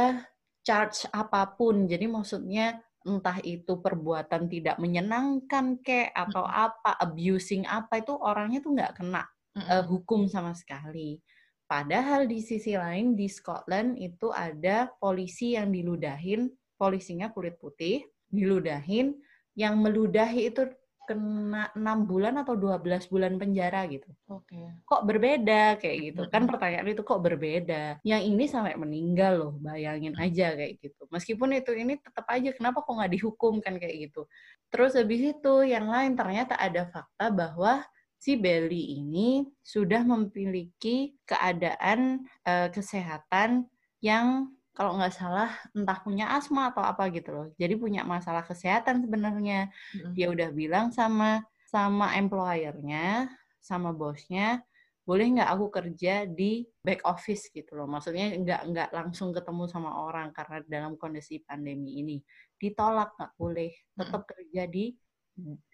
[0.65, 1.89] charge apa pun.
[1.89, 8.73] Jadi maksudnya entah itu perbuatan tidak menyenangkan kek atau apa abusing apa itu orangnya tuh
[8.73, 9.23] nggak kena
[9.61, 11.21] uh, hukum sama sekali.
[11.65, 19.17] Padahal di sisi lain di Scotland itu ada polisi yang diludahin, polisinya kulit putih, diludahin,
[19.57, 20.69] yang meludahi itu
[21.05, 24.09] kena enam bulan atau 12 bulan penjara gitu.
[24.29, 24.55] Oke.
[24.55, 24.67] Okay.
[24.85, 26.21] Kok berbeda kayak gitu?
[26.25, 26.35] Mm -hmm.
[26.35, 27.83] Kan pertanyaan itu kok berbeda.
[28.07, 31.03] Yang ini sampai meninggal loh, bayangin aja kayak gitu.
[31.13, 34.25] Meskipun itu ini tetap aja kenapa kok nggak dihukum kan kayak gitu.
[34.73, 37.85] Terus habis itu yang lain ternyata ada fakta bahwa
[38.25, 43.69] si Belly ini sudah memiliki keadaan uh, kesehatan
[44.01, 47.47] yang kalau nggak salah entah punya asma atau apa gitu loh.
[47.55, 49.71] Jadi punya masalah kesehatan sebenarnya.
[49.95, 50.13] Mm-hmm.
[50.19, 53.31] Dia udah bilang sama sama employernya,
[53.63, 54.63] sama bosnya,
[55.07, 57.87] boleh nggak aku kerja di back office gitu loh.
[57.87, 62.19] Maksudnya nggak nggak langsung ketemu sama orang karena dalam kondisi pandemi ini
[62.59, 64.31] ditolak nggak boleh, tetap mm-hmm.
[64.35, 64.85] kerja di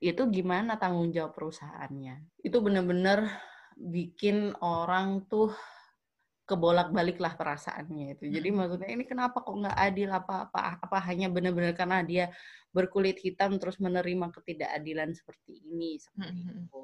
[0.00, 2.40] itu gimana tanggung jawab perusahaannya.
[2.40, 3.28] Itu benar-benar
[3.76, 5.52] bikin orang tuh
[6.50, 8.24] kebolak-balik lah perasaannya itu.
[8.26, 8.56] Jadi hmm.
[8.58, 12.26] maksudnya ini kenapa kok nggak adil apa apa apa hanya benar-benar karena dia
[12.74, 16.66] berkulit hitam terus menerima ketidakadilan seperti ini seperti hmm.
[16.66, 16.82] itu.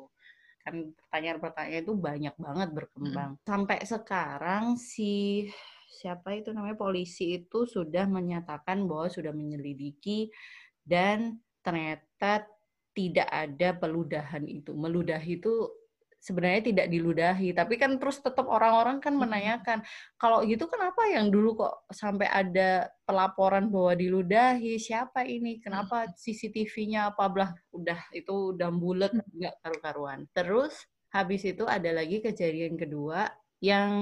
[0.62, 3.31] Kan pertanyaan-pertanyaan itu banyak banget berkembang.
[3.35, 3.42] Hmm.
[3.42, 5.46] Sampai sekarang si
[5.90, 10.31] siapa itu namanya polisi itu sudah menyatakan bahwa sudah menyelidiki
[10.87, 12.46] dan ternyata
[12.94, 14.70] tidak ada peludahan itu.
[14.72, 15.68] Meludahi itu
[16.26, 19.86] sebenarnya tidak diludahi tapi kan terus tetap orang-orang kan menanyakan
[20.18, 24.76] kalau gitu kenapa yang dulu kok sampai ada pelaporan bahwa diludahi?
[24.76, 25.62] Siapa ini?
[25.62, 27.30] Kenapa CCTV-nya apa?
[27.30, 30.26] Belah udah itu udah bulat nggak karu-karuan.
[30.34, 30.74] Terus
[31.14, 33.30] habis itu ada lagi kejadian kedua
[33.62, 33.92] yang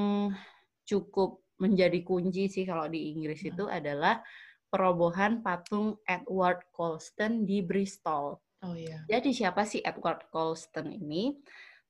[0.88, 4.24] cukup menjadi kunci sih kalau di Inggris itu adalah
[4.72, 8.40] perobohan patung Edward Colston di Bristol.
[8.64, 9.04] Oh iya.
[9.06, 11.36] Jadi siapa sih Edward Colston ini?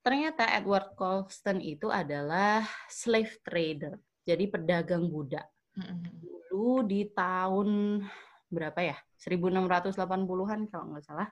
[0.05, 2.61] Ternyata Edward Colston itu adalah
[2.93, 3.97] slave trader,
[4.29, 5.49] jadi pedagang budak.
[5.73, 8.05] Dulu di tahun
[8.53, 11.29] berapa ya 1680-an kalau nggak salah.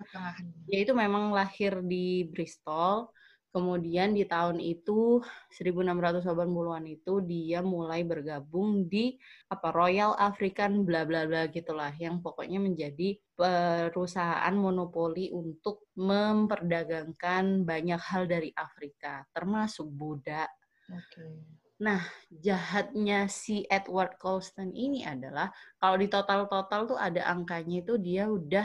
[0.64, 3.12] Dia itu memang lahir di Bristol
[3.52, 5.20] Kemudian di tahun itu
[5.52, 9.20] 1680-an itu dia mulai bergabung di
[9.52, 18.00] apa Royal African bla bla bla gitulah yang pokoknya menjadi perusahaan monopoli untuk memperdagangkan banyak
[18.00, 20.48] hal dari Afrika termasuk budak.
[20.88, 21.44] Okay.
[21.82, 22.00] Nah,
[22.32, 28.64] jahatnya si Edward Colston ini adalah kalau di total-total tuh ada angkanya itu dia udah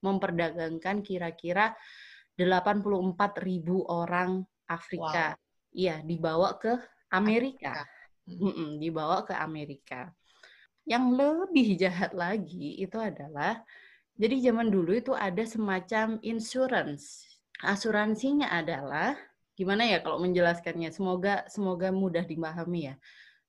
[0.00, 1.76] memperdagangkan kira-kira
[2.38, 5.34] 84 ribu orang Afrika.
[5.34, 5.74] Wow.
[5.74, 6.78] Iya, dibawa ke
[7.10, 7.82] Amerika.
[8.28, 10.14] Mm -mm, dibawa ke Amerika.
[10.86, 13.60] Yang lebih jahat lagi itu adalah,
[14.16, 17.26] jadi zaman dulu itu ada semacam insurance.
[17.60, 19.18] Asuransinya adalah,
[19.58, 20.94] gimana ya kalau menjelaskannya?
[20.94, 22.94] Semoga semoga mudah dipahami ya.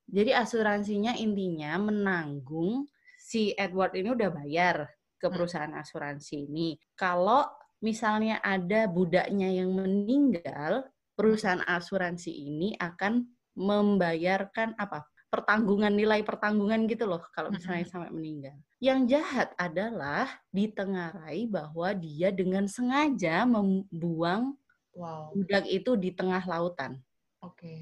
[0.09, 2.89] Jadi asuransinya intinya menanggung
[3.21, 4.89] si Edward ini udah bayar
[5.21, 5.33] ke hmm.
[5.37, 6.79] perusahaan asuransi ini.
[6.97, 7.45] Kalau
[7.79, 13.27] misalnya ada budaknya yang meninggal, perusahaan asuransi ini akan
[13.59, 15.03] membayarkan apa?
[15.29, 18.57] pertanggungan nilai pertanggungan gitu loh kalau misalnya sampai meninggal.
[18.81, 24.57] Yang jahat adalah ditengarai bahwa dia dengan sengaja membuang
[24.97, 25.29] wow.
[25.37, 26.97] budak itu di tengah lautan.
[27.45, 27.61] Oke.
[27.61, 27.79] Okay.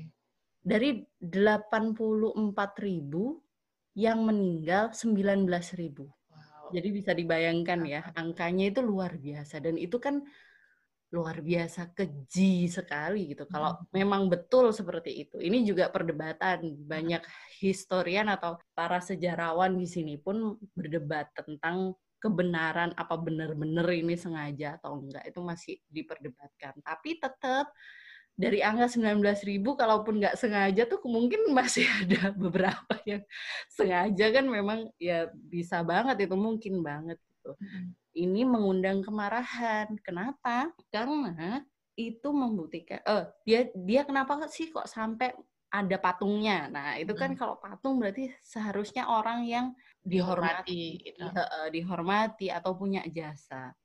[0.68, 3.40] Dari 84 ribu
[3.96, 5.48] yang meninggal 19
[5.80, 6.12] ribu.
[6.74, 10.24] Jadi bisa dibayangkan ya, angkanya itu luar biasa dan itu kan
[11.08, 13.48] luar biasa keji sekali gitu.
[13.48, 13.96] Kalau hmm.
[13.96, 15.40] memang betul seperti itu.
[15.40, 17.24] Ini juga perdebatan banyak
[17.64, 25.00] historian atau para sejarawan di sini pun berdebat tentang kebenaran apa benar-benar ini sengaja atau
[25.00, 26.76] enggak itu masih diperdebatkan.
[26.84, 27.72] Tapi tetap
[28.38, 29.18] dari angka 19
[29.50, 33.26] ribu kalaupun nggak sengaja tuh mungkin masih ada beberapa yang
[33.74, 37.52] sengaja kan memang ya bisa banget itu mungkin banget gitu.
[38.18, 39.90] Ini mengundang kemarahan.
[40.06, 40.70] Kenapa?
[40.94, 41.66] Karena
[41.98, 45.34] itu membuktikan eh dia dia kenapa sih kok sampai
[45.68, 46.72] ada patungnya.
[46.72, 49.66] Nah, itu kan kalau patung berarti seharusnya orang yang
[50.00, 51.26] dihormati, dihormati, gitu.
[51.76, 53.76] dihormati atau punya jasa.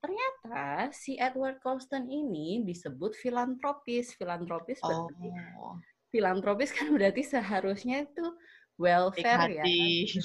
[0.00, 4.16] Ternyata si Edward Colston ini disebut filantropis.
[4.16, 5.28] Filantropis berarti
[5.60, 5.76] oh.
[6.08, 8.26] filantropis kan berarti seharusnya itu
[8.80, 9.64] welfare ya.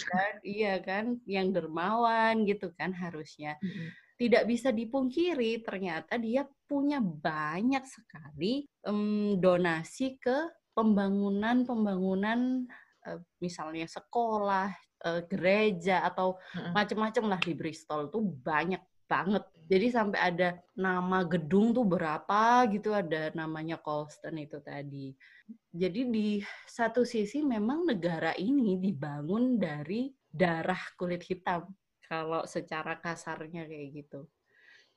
[0.08, 0.34] Kan?
[0.42, 3.60] Iya kan, yang dermawan gitu kan harusnya.
[3.60, 3.88] Mm-hmm.
[4.16, 12.64] Tidak bisa dipungkiri ternyata dia punya banyak sekali um, donasi ke pembangunan-pembangunan
[13.12, 14.72] uh, misalnya sekolah,
[15.04, 16.72] uh, gereja atau mm-hmm.
[16.72, 19.44] macam-macam lah di Bristol tuh banyak banget.
[19.66, 25.10] Jadi sampai ada nama gedung tuh berapa gitu ada namanya Colston itu tadi.
[25.74, 26.30] Jadi di
[26.70, 31.66] satu sisi memang negara ini dibangun dari darah kulit hitam
[32.06, 34.30] kalau secara kasarnya kayak gitu.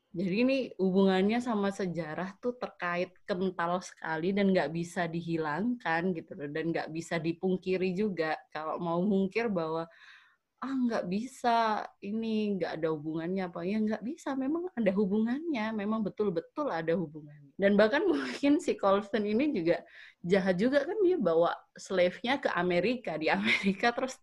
[0.08, 6.64] Jadi ini hubungannya sama sejarah tuh terkait kental sekali dan nggak bisa dihilangkan gitu dan
[6.72, 8.36] nggak bisa dipungkiri juga.
[8.48, 9.84] Kalau mau mungkir bahwa
[10.58, 11.86] ah nggak bisa.
[12.02, 13.62] Ini nggak ada hubungannya apa.
[13.62, 14.34] Ya nggak bisa.
[14.34, 15.72] Memang ada hubungannya.
[15.74, 17.52] Memang betul-betul ada hubungannya.
[17.54, 19.82] Dan bahkan mungkin si Colston ini juga
[20.22, 23.94] jahat juga kan dia bawa slave-nya ke Amerika di Amerika.
[23.94, 24.18] Terus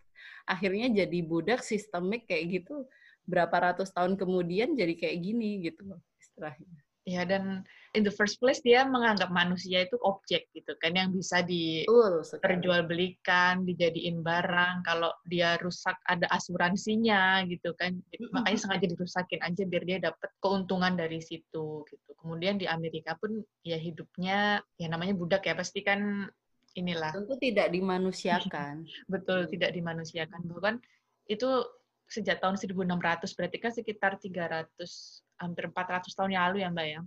[0.45, 2.85] akhirnya jadi budak sistemik kayak gitu.
[3.25, 7.61] Berapa ratus tahun kemudian jadi kayak gini gitu istilahnya ya dan
[7.93, 14.19] in the first place dia menganggap manusia itu objek gitu kan yang bisa diperjualbelikan, dijadiin
[14.25, 14.81] barang.
[14.83, 17.95] Kalau dia rusak ada asuransinya gitu kan.
[18.11, 22.11] Jadi, makanya sengaja dirusakin aja biar dia dapat keuntungan dari situ gitu.
[22.19, 26.27] Kemudian di Amerika pun ya hidupnya ya namanya budak ya pasti kan
[26.75, 27.15] inilah.
[27.15, 28.83] Tentu tidak dimanusiakan.
[29.13, 30.43] Betul, tidak dimanusiakan.
[30.51, 30.83] Bahkan
[31.31, 31.63] itu
[32.05, 37.01] sejak tahun 1600 berarti kan sekitar 300 hampir 400 tahun yang lalu ya Mbak ya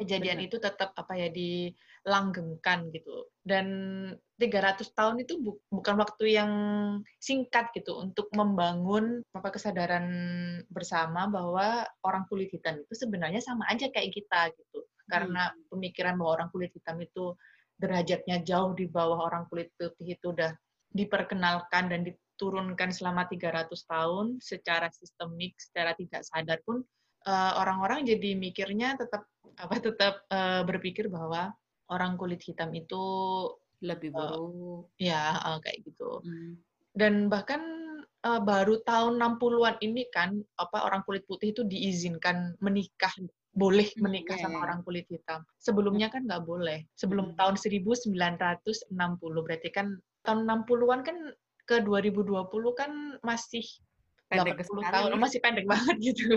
[0.00, 0.48] kejadian Benar.
[0.48, 3.66] itu tetap apa ya dilanggengkan gitu dan
[4.40, 6.52] 300 tahun itu bu bukan waktu yang
[7.20, 10.06] singkat gitu untuk membangun apa kesadaran
[10.72, 15.68] bersama bahwa orang kulit hitam itu sebenarnya sama aja kayak kita gitu karena hmm.
[15.68, 17.36] pemikiran bahwa orang kulit hitam itu
[17.76, 20.56] derajatnya jauh di bawah orang kulit putih itu udah
[20.94, 26.80] diperkenalkan dan diturunkan selama 300 tahun secara sistemik secara tidak sadar pun
[27.26, 29.24] orang-orang uh, jadi mikirnya tetap
[29.56, 31.54] apa tetap uh, berpikir bahwa
[31.92, 33.02] orang kulit hitam itu
[33.84, 34.40] lebih eh, buruk.
[34.40, 36.24] Uh, ya, uh, kayak gitu.
[36.24, 36.56] Hmm.
[36.94, 37.60] Dan bahkan
[38.24, 43.12] uh, baru tahun 60-an ini kan apa orang kulit putih itu diizinkan menikah
[43.54, 44.64] boleh hmm, menikah hmm, sama yeah.
[44.66, 45.40] orang kulit hitam.
[45.60, 46.82] Sebelumnya kan nggak boleh.
[46.98, 47.38] Sebelum hmm.
[47.38, 48.90] tahun 1960
[49.44, 51.16] berarti kan tahun 60-an kan
[51.64, 52.44] ke 2020
[52.76, 52.92] kan
[53.24, 53.64] masih
[54.28, 54.92] pendek 80 sekali.
[54.92, 56.28] tahun masih pendek banget gitu.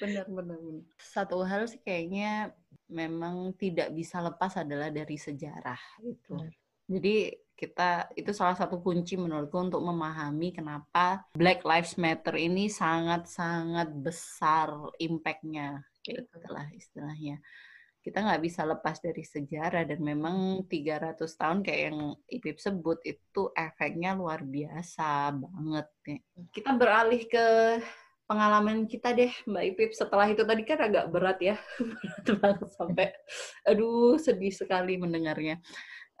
[0.00, 0.58] Benar, benar.
[0.96, 2.56] Satu hal sih kayaknya
[2.88, 6.34] memang tidak bisa lepas adalah dari sejarah itu.
[6.34, 6.56] Benar.
[6.90, 7.16] Jadi
[7.54, 14.72] kita itu salah satu kunci menurutku untuk memahami kenapa Black Lives Matter ini sangat-sangat besar
[14.96, 17.38] impactnya, itulah istilahnya.
[18.00, 23.52] Kita nggak bisa lepas dari sejarah dan memang 300 tahun kayak yang Ipip sebut itu
[23.52, 25.86] efeknya luar biasa banget.
[26.08, 26.18] Ya.
[26.48, 27.76] Kita beralih ke
[28.30, 31.58] pengalaman kita deh Mbak Ipip setelah itu tadi kan agak berat ya
[32.22, 33.06] berat banget sampai
[33.66, 35.58] aduh sedih sekali mendengarnya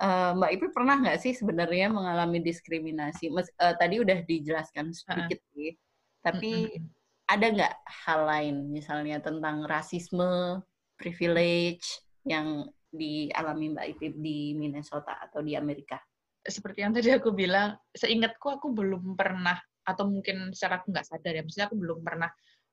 [0.00, 3.28] uh, Mbak Ipi pernah nggak sih sebenarnya mengalami diskriminasi?
[3.30, 5.76] Mas, uh, tadi udah dijelaskan sedikit sih,
[6.24, 6.84] tapi mm -hmm.
[7.30, 7.74] ada nggak
[8.08, 10.64] hal lain misalnya tentang rasisme,
[10.96, 16.00] privilege yang dialami Mbak Ipi di Minnesota atau di Amerika?
[16.40, 19.60] Seperti yang tadi aku bilang, seingatku aku belum pernah
[19.92, 22.30] atau mungkin secara aku nggak sadar ya, maksudnya aku belum pernah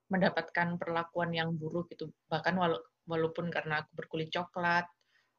[0.08, 2.10] mendapatkan perlakuan yang buruk gitu.
[2.32, 2.56] Bahkan
[3.08, 4.88] walaupun karena aku berkulit coklat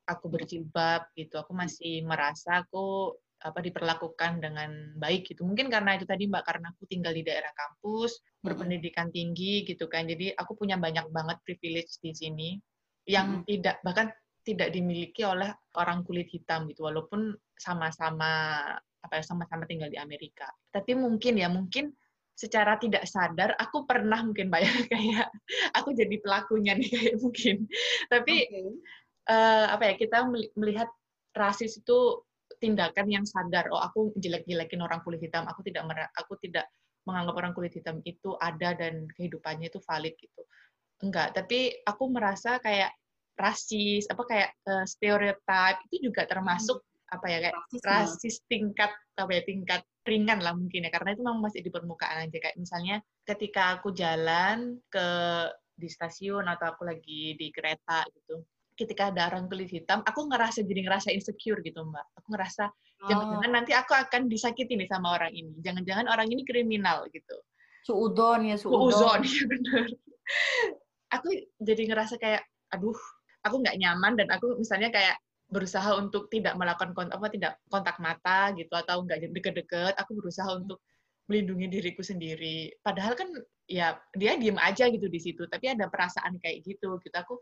[0.09, 6.09] aku berjilbab gitu aku masih merasa aku apa diperlakukan dengan baik gitu mungkin karena itu
[6.09, 10.75] tadi mbak karena aku tinggal di daerah kampus berpendidikan tinggi gitu kan jadi aku punya
[10.75, 12.59] banyak banget privilege di sini
[13.07, 13.47] yang hmm.
[13.47, 14.11] tidak bahkan
[14.43, 18.59] tidak dimiliki oleh orang kulit hitam gitu walaupun sama-sama
[19.09, 20.47] apa ya sama-sama tinggal di Amerika.
[20.69, 21.89] Tapi mungkin ya mungkin
[22.39, 25.29] secara tidak sadar aku pernah mungkin mbak ya kayak
[25.75, 27.57] aku jadi pelakunya nih kayak mungkin.
[28.13, 28.69] Tapi okay
[29.29, 30.25] uh, apa ya kita
[30.57, 30.89] melihat
[31.37, 32.25] rasis itu
[32.59, 33.69] tindakan yang sadar.
[33.71, 36.67] Oh aku jelek-jelekin orang kulit hitam aku tidak aku tidak
[37.05, 40.43] menganggap orang kulit hitam itu ada dan kehidupannya itu valid gitu.
[41.05, 42.91] Enggak tapi aku merasa kayak
[43.39, 46.98] rasis apa kayak uh, stereotip itu juga termasuk hmm.
[47.09, 47.89] Apa ya kayak Rasisme.
[47.89, 52.29] rasis tingkat apa ya tingkat ringan lah mungkin ya karena itu memang masih di permukaan
[52.29, 55.09] aja kayak misalnya ketika aku jalan ke
[55.79, 58.45] di stasiun atau aku lagi di kereta gitu
[58.79, 62.07] ketika ada orang kulit hitam, aku ngerasa jadi ngerasa insecure gitu mbak.
[62.23, 62.71] Aku ngerasa
[63.11, 63.55] jangan-jangan oh.
[63.59, 65.59] nanti aku akan disakiti nih sama orang ini.
[65.59, 67.37] Jangan-jangan orang ini kriminal gitu.
[67.83, 68.95] Suudon ya suudon.
[68.95, 69.87] Suudon ya benar.
[71.19, 72.95] aku jadi ngerasa kayak, aduh,
[73.43, 75.19] aku nggak nyaman dan aku misalnya kayak
[75.49, 79.95] berusaha untuk tidak melakukan kontak apa tidak kontak mata gitu atau nggak deket-deket.
[79.97, 80.81] Aku berusaha untuk
[81.29, 82.73] melindungi diriku sendiri.
[82.81, 83.29] Padahal kan
[83.69, 86.97] ya dia diem aja gitu di situ, tapi ada perasaan kayak gitu.
[87.01, 87.41] Gitu aku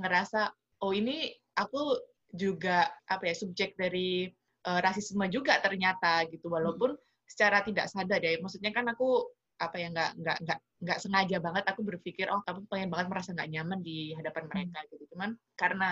[0.00, 0.52] ngerasa
[0.84, 1.98] oh ini aku
[2.32, 4.28] juga apa ya subjek dari
[4.68, 7.24] uh, rasisme juga ternyata gitu walaupun hmm.
[7.28, 9.24] secara tidak sadar ya maksudnya kan aku
[9.58, 13.34] apa ya nggak nggak nggak nggak sengaja banget aku berpikir oh kamu pengen banget merasa
[13.34, 14.50] nggak nyaman di hadapan hmm.
[14.54, 15.88] mereka gitu cuman karena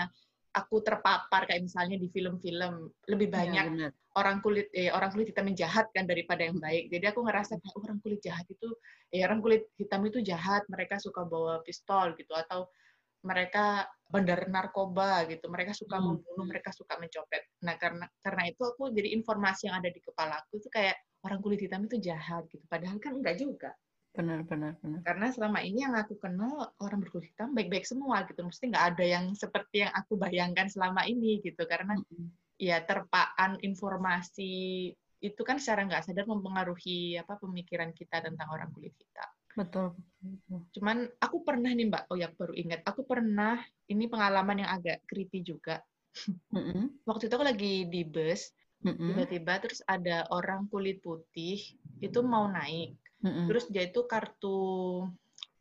[0.57, 5.29] aku terpapar kayak misalnya di film-film lebih iya, banyak ya, orang kulit eh, orang kulit
[5.29, 6.89] hitam yang jahat kan daripada yang baik.
[6.89, 8.69] Jadi aku ngerasa kayak oh, orang kulit jahat itu
[9.13, 12.33] eh orang kulit hitam itu jahat mereka suka bawa pistol gitu.
[12.33, 12.73] Atau
[13.21, 16.05] mereka bandar narkoba gitu mereka suka hmm.
[16.05, 17.43] membunuh mereka suka mencopet.
[17.65, 21.39] Nah karena karena itu aku jadi informasi yang ada di kepala aku itu kayak orang
[21.43, 22.63] kulit hitam itu jahat gitu.
[22.71, 23.71] Padahal kan enggak juga
[24.17, 28.41] benar benar benar karena selama ini yang aku kenal orang berkulit hitam baik-baik semua gitu
[28.41, 32.57] mesti nggak ada yang seperti yang aku bayangkan selama ini gitu karena hmm.
[32.57, 34.89] ya terpaan informasi
[35.21, 39.97] itu kan secara nggak sadar mempengaruhi apa pemikiran kita tentang orang kulit hitam Betul.
[40.77, 43.57] Cuman aku pernah nih Mbak, oh ya baru ingat, aku pernah
[43.89, 45.81] ini pengalaman yang agak creepy juga.
[46.49, 47.05] Mm-hmm.
[47.05, 48.49] Waktu itu aku lagi di bus,
[48.81, 51.61] tiba-tiba terus ada orang kulit putih
[52.01, 53.45] itu mau naik, mm-hmm.
[53.49, 54.59] terus dia itu kartu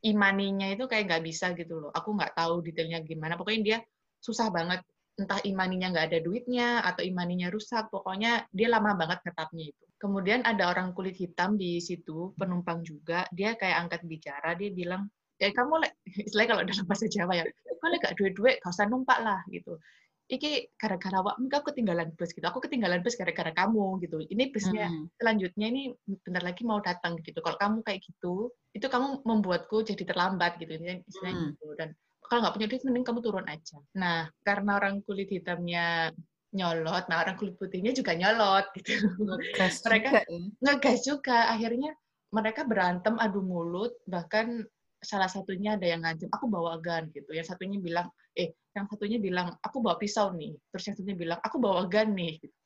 [0.06, 1.90] imaninya itu kayak nggak bisa gitu loh.
[1.90, 3.34] Aku nggak tahu detailnya gimana.
[3.34, 3.78] Pokoknya dia
[4.22, 4.86] susah banget.
[5.16, 7.90] Entah imaninya nggak ada duitnya atau imaninya rusak.
[7.90, 9.84] Pokoknya dia lama banget ngetapnya itu.
[9.96, 13.24] Kemudian ada orang kulit hitam di situ, penumpang juga.
[13.32, 15.08] Dia kayak angkat bicara, dia bilang,
[15.40, 15.80] ya kamu,
[16.28, 19.80] istilahnya kalau dalam bahasa Jawa ya, kamu gak duit-duit, gak usah numpak lah, gitu.
[20.26, 22.42] Iki gara-gara awak aku ketinggalan bus gitu.
[22.50, 24.18] Aku ketinggalan bus gara-gara kamu gitu.
[24.26, 25.14] Ini busnya hmm.
[25.22, 25.82] selanjutnya ini
[26.26, 27.38] bentar lagi mau datang gitu.
[27.38, 30.74] Kalau kamu kayak gitu, itu kamu membuatku jadi terlambat gitu.
[30.74, 31.46] Istilahnya hmm.
[31.54, 31.66] gitu.
[31.78, 31.88] Dan
[32.26, 33.78] kalau nggak punya duit, mending kamu turun aja.
[33.94, 36.10] Nah, karena orang kulit hitamnya
[36.56, 38.98] nyolot, nah orang kulit putihnya juga nyolot gitu.
[39.18, 40.38] Ngegas mereka juga, ya?
[40.62, 41.38] ngegas juga.
[41.54, 41.90] Akhirnya
[42.34, 44.66] mereka berantem adu mulut, bahkan
[45.06, 47.30] salah satunya ada yang ngajem, aku bawa gun gitu.
[47.30, 50.58] Yang satunya bilang, eh, yang satunya bilang, aku bawa pisau nih.
[50.74, 52.42] Terus yang satunya bilang, aku bawa gun nih.
[52.42, 52.56] Gitu.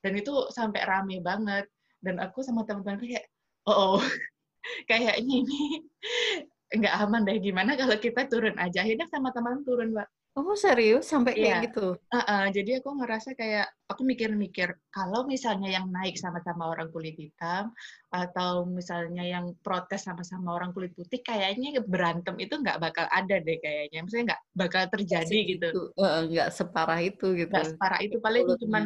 [0.00, 1.68] Dan itu sampai rame banget.
[2.02, 3.28] Dan aku sama teman-teman kayak,
[3.68, 4.02] oh, oh
[4.88, 5.84] kayaknya ini
[6.80, 7.36] nggak aman deh.
[7.38, 8.82] Gimana kalau kita turun aja?
[8.82, 11.64] Akhirnya sama teman turun, Mbak Oh serius sampai kayak Iya.
[11.68, 11.86] gitu?
[12.08, 17.12] Uh, uh, jadi aku ngerasa kayak aku mikir-mikir kalau misalnya yang naik sama-sama orang kulit
[17.20, 17.68] hitam
[18.08, 23.60] atau misalnya yang protes sama-sama orang kulit putih, kayaknya berantem itu nggak bakal ada deh
[23.60, 24.00] kayaknya.
[24.00, 25.68] Maksudnya nggak bakal terjadi gitu.
[26.00, 27.52] Uh, nggak separah itu gitu.
[27.52, 28.16] Nggak separah itu.
[28.16, 28.84] Paling cuman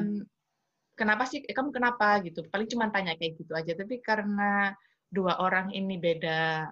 [0.98, 1.46] kenapa sih?
[1.46, 2.42] Eh, kamu kenapa gitu?
[2.50, 3.70] Paling cuma tanya kayak gitu aja.
[3.78, 4.74] Tapi karena
[5.06, 6.66] dua orang ini beda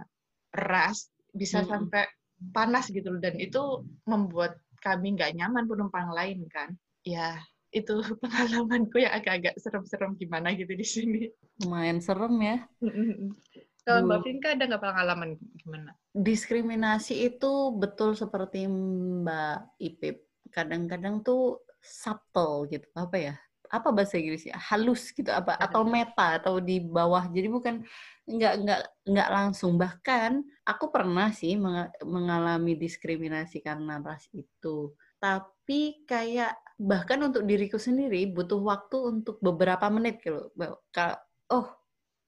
[0.50, 1.70] ras, bisa hmm.
[1.70, 2.10] sampai
[2.50, 3.14] panas gitu.
[3.22, 6.76] Dan itu membuat kami nggak nyaman penumpang lain kan.
[7.00, 7.40] Ya,
[7.72, 11.22] itu pengalamanku yang agak-agak serem-serem gimana gitu di sini.
[11.64, 12.56] Lumayan serem ya.
[13.84, 15.30] Kalau Mbak Finka ada nggak pengalaman
[15.60, 15.92] gimana?
[16.14, 20.16] Diskriminasi itu betul seperti Mbak Ipip.
[20.52, 22.86] Kadang-kadang tuh subtle gitu.
[22.96, 23.34] Apa ya?
[23.68, 24.56] Apa bahasa Inggrisnya?
[24.56, 25.58] Halus gitu apa?
[25.60, 27.28] Atau meta atau di bawah.
[27.28, 27.84] Jadi bukan
[28.24, 29.76] nggak nggak nggak langsung.
[29.76, 30.30] Bahkan
[30.64, 31.56] aku pernah sih
[32.04, 34.92] mengalami diskriminasi karena ras itu.
[35.20, 40.50] Tapi kayak bahkan untuk diriku sendiri butuh waktu untuk beberapa menit gitu
[41.54, 41.66] oh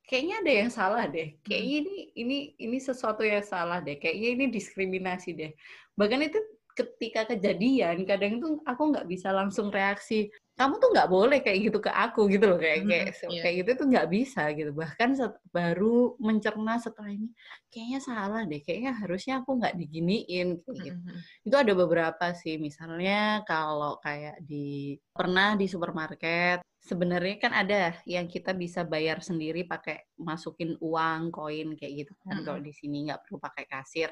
[0.07, 1.35] kayaknya ada yang salah deh.
[1.43, 3.99] Kayaknya ini ini ini sesuatu yang salah deh.
[3.99, 5.53] Kayaknya ini diskriminasi deh.
[5.99, 6.39] Bahkan itu
[6.77, 11.79] ketika kejadian kadang tuh aku nggak bisa langsung reaksi kamu tuh nggak boleh kayak gitu
[11.85, 13.43] ke aku gitu loh kayak kayak hmm, yeah.
[13.45, 17.29] kayak gitu tuh nggak bisa gitu bahkan set, baru mencerna setelah ini
[17.69, 21.45] kayaknya salah deh kayaknya harusnya aku nggak diginiin kayak gitu mm -hmm.
[21.45, 28.25] itu ada beberapa sih misalnya kalau kayak di pernah di supermarket sebenarnya kan ada yang
[28.25, 32.47] kita bisa bayar sendiri pakai masukin uang koin kayak gitu kan mm -hmm.
[32.49, 34.09] kalau di sini nggak perlu pakai kasir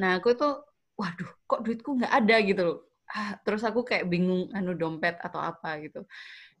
[0.00, 2.36] nah aku tuh waduh kok duitku nggak ada?
[2.42, 2.78] Gitu loh.
[3.10, 6.02] Ah, terus aku kayak bingung anu dompet atau apa gitu.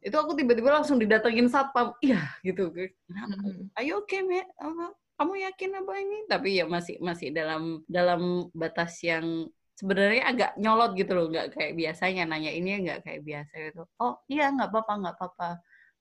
[0.04, 1.96] Itu aku tiba-tiba langsung didatengin satpam.
[2.04, 2.70] Iya gitu.
[2.70, 3.34] Kenapa?
[3.80, 4.44] Ayo oke okay, me.
[4.60, 4.92] Apa?
[5.14, 6.18] Kamu yakin apa ini?
[6.28, 11.26] Tapi ya masih masih dalam dalam batas yang sebenarnya agak nyolot gitu loh.
[11.32, 13.82] Nggak kayak biasanya nanya ini nggak kayak biasa gitu.
[13.98, 15.48] Oh iya nggak apa-apa nggak apa-apa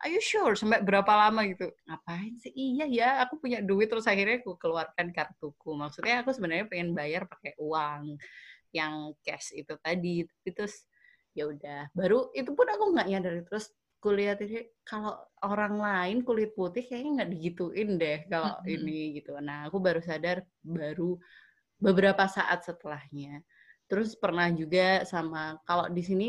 [0.04, 0.52] Are you sure?
[0.60, 1.72] Sampai berapa lama gitu?
[1.88, 2.52] Ngapain sih?
[2.52, 5.72] Iya ya, aku punya duit terus akhirnya aku keluarkan kartuku.
[5.80, 8.20] Maksudnya aku sebenarnya pengen bayar pakai uang
[8.74, 10.76] yang cash itu tadi tapi terus
[11.38, 13.70] ya udah baru itu pun aku nggak nyadar terus
[14.02, 18.74] kuliah ini kalau orang lain kulit putih kayaknya nggak digituin deh kalau mm -hmm.
[18.76, 21.16] ini gitu nah aku baru sadar baru
[21.80, 23.40] beberapa saat setelahnya
[23.88, 26.28] terus pernah juga sama kalau di sini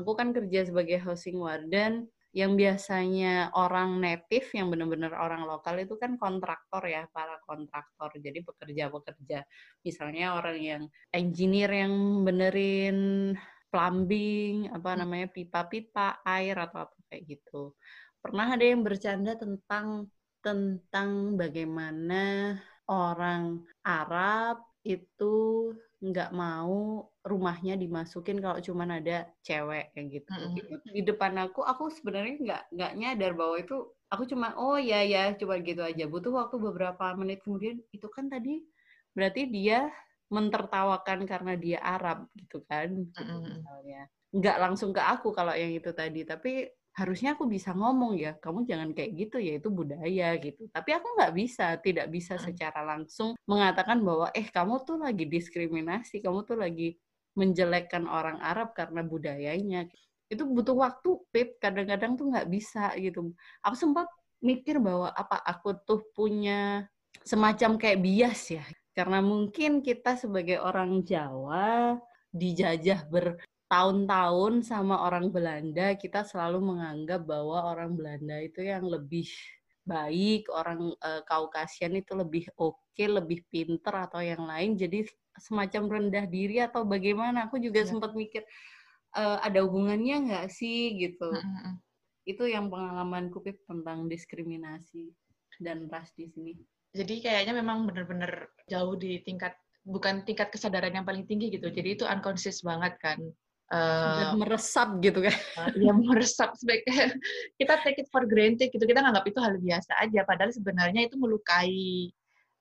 [0.00, 5.98] aku kan kerja sebagai housing warden yang biasanya orang native yang benar-benar orang lokal itu
[5.98, 9.42] kan kontraktor ya para kontraktor jadi pekerja-pekerja
[9.82, 13.34] misalnya orang yang engineer yang benerin
[13.70, 14.98] plumbing apa hmm.
[15.02, 17.74] namanya pipa-pipa air atau apa kayak gitu
[18.22, 20.06] pernah ada yang bercanda tentang
[20.42, 22.56] tentang bagaimana
[22.90, 25.70] orang Arab itu
[26.00, 30.30] nggak mau rumahnya dimasukin kalau cuma ada cewek kayak gitu.
[30.32, 30.56] Mm -hmm.
[30.56, 33.76] Itu di depan aku, aku sebenarnya nggak nggak nyadar bahwa itu
[34.08, 36.08] aku cuma oh ya ya cuma gitu aja.
[36.08, 38.64] Butuh waktu beberapa menit kemudian itu kan tadi
[39.12, 39.92] berarti dia
[40.32, 43.50] mentertawakan karena dia Arab gitu kan, gitu, mm -hmm.
[43.60, 44.02] misalnya.
[44.30, 48.66] Nggak langsung ke aku kalau yang itu tadi, tapi harusnya aku bisa ngomong ya kamu
[48.66, 50.66] jangan kayak gitu ya itu budaya gitu.
[50.74, 56.18] Tapi aku nggak bisa tidak bisa secara langsung mengatakan bahwa eh kamu tuh lagi diskriminasi
[56.20, 56.98] kamu tuh lagi
[57.38, 59.86] menjelekkan orang Arab karena budayanya.
[60.30, 61.58] Itu butuh waktu pip.
[61.62, 63.30] Kadang-kadang tuh nggak bisa gitu.
[63.62, 64.06] Aku sempat
[64.42, 66.86] mikir bahwa apa aku tuh punya
[67.22, 68.64] semacam kayak bias ya?
[68.90, 71.96] Karena mungkin kita sebagai orang Jawa
[72.34, 73.38] dijajah ber
[73.70, 79.30] tahun-tahun sama orang Belanda kita selalu menganggap bahwa orang Belanda itu yang lebih
[79.86, 84.74] baik, orang uh, Kaukasian itu lebih oke, okay, lebih pinter atau yang lain.
[84.74, 85.06] Jadi
[85.38, 87.46] semacam rendah diri atau bagaimana?
[87.46, 87.88] Aku juga ya.
[87.94, 88.42] sempat mikir
[89.14, 91.30] uh, ada hubungannya nggak sih gitu.
[91.30, 91.78] -hmm.
[92.26, 95.14] Itu yang pengalaman kupip tentang diskriminasi
[95.62, 96.58] dan ras di sini.
[96.90, 99.54] Jadi kayaknya memang benar-benar jauh di tingkat
[99.86, 101.70] bukan tingkat kesadaran yang paling tinggi gitu.
[101.70, 103.22] Jadi itu unconscious banget kan
[103.70, 105.36] sudah uh, meresap gitu kan
[105.78, 106.90] ya meresap sebagai
[107.62, 111.14] kita take it for granted gitu kita nganggap itu hal biasa aja padahal sebenarnya itu
[111.14, 112.10] melukai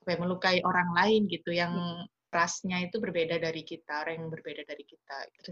[0.06, 2.06] apa ya, melukai orang lain gitu yang hmm.
[2.30, 5.50] rasnya itu berbeda dari kita orang yang berbeda dari kita gitu.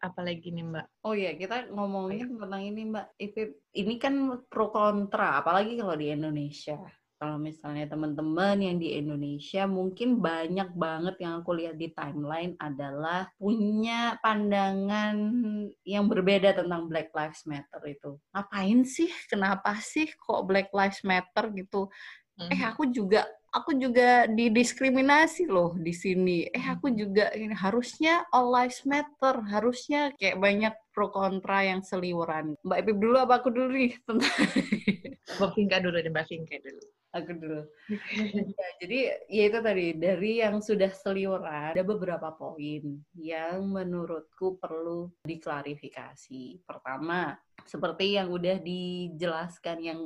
[0.00, 0.86] apalagi nih Mbak?
[1.04, 3.20] Oh iya, kita ngomongin tentang ini Mbak.
[3.76, 6.80] Ini kan pro kontra, apalagi kalau di Indonesia
[7.20, 13.28] kalau misalnya teman-teman yang di Indonesia mungkin banyak banget yang aku lihat di timeline adalah
[13.36, 15.20] punya pandangan
[15.84, 18.16] yang berbeda tentang Black Lives Matter itu.
[18.32, 19.12] Ngapain sih?
[19.28, 21.92] Kenapa sih kok Black Lives Matter gitu?
[22.48, 22.72] eh hmm.
[22.72, 26.48] aku juga aku juga didiskriminasi loh di sini.
[26.48, 26.96] Eh aku hmm.
[26.96, 32.56] juga ini harusnya all lives matter, harusnya kayak banyak pro kontra yang seliweran.
[32.64, 34.32] Mbak Ipip dulu apa aku dulu nih tentang
[35.36, 36.82] Mbak Vinka dulu deh, Mbak Vinka dulu.
[37.10, 37.66] Aku dulu.
[38.54, 45.10] ya, jadi ya itu tadi dari yang sudah seliweran ada beberapa poin yang menurutku perlu
[45.26, 46.62] diklarifikasi.
[46.62, 47.34] Pertama,
[47.66, 50.00] seperti yang udah dijelaskan yang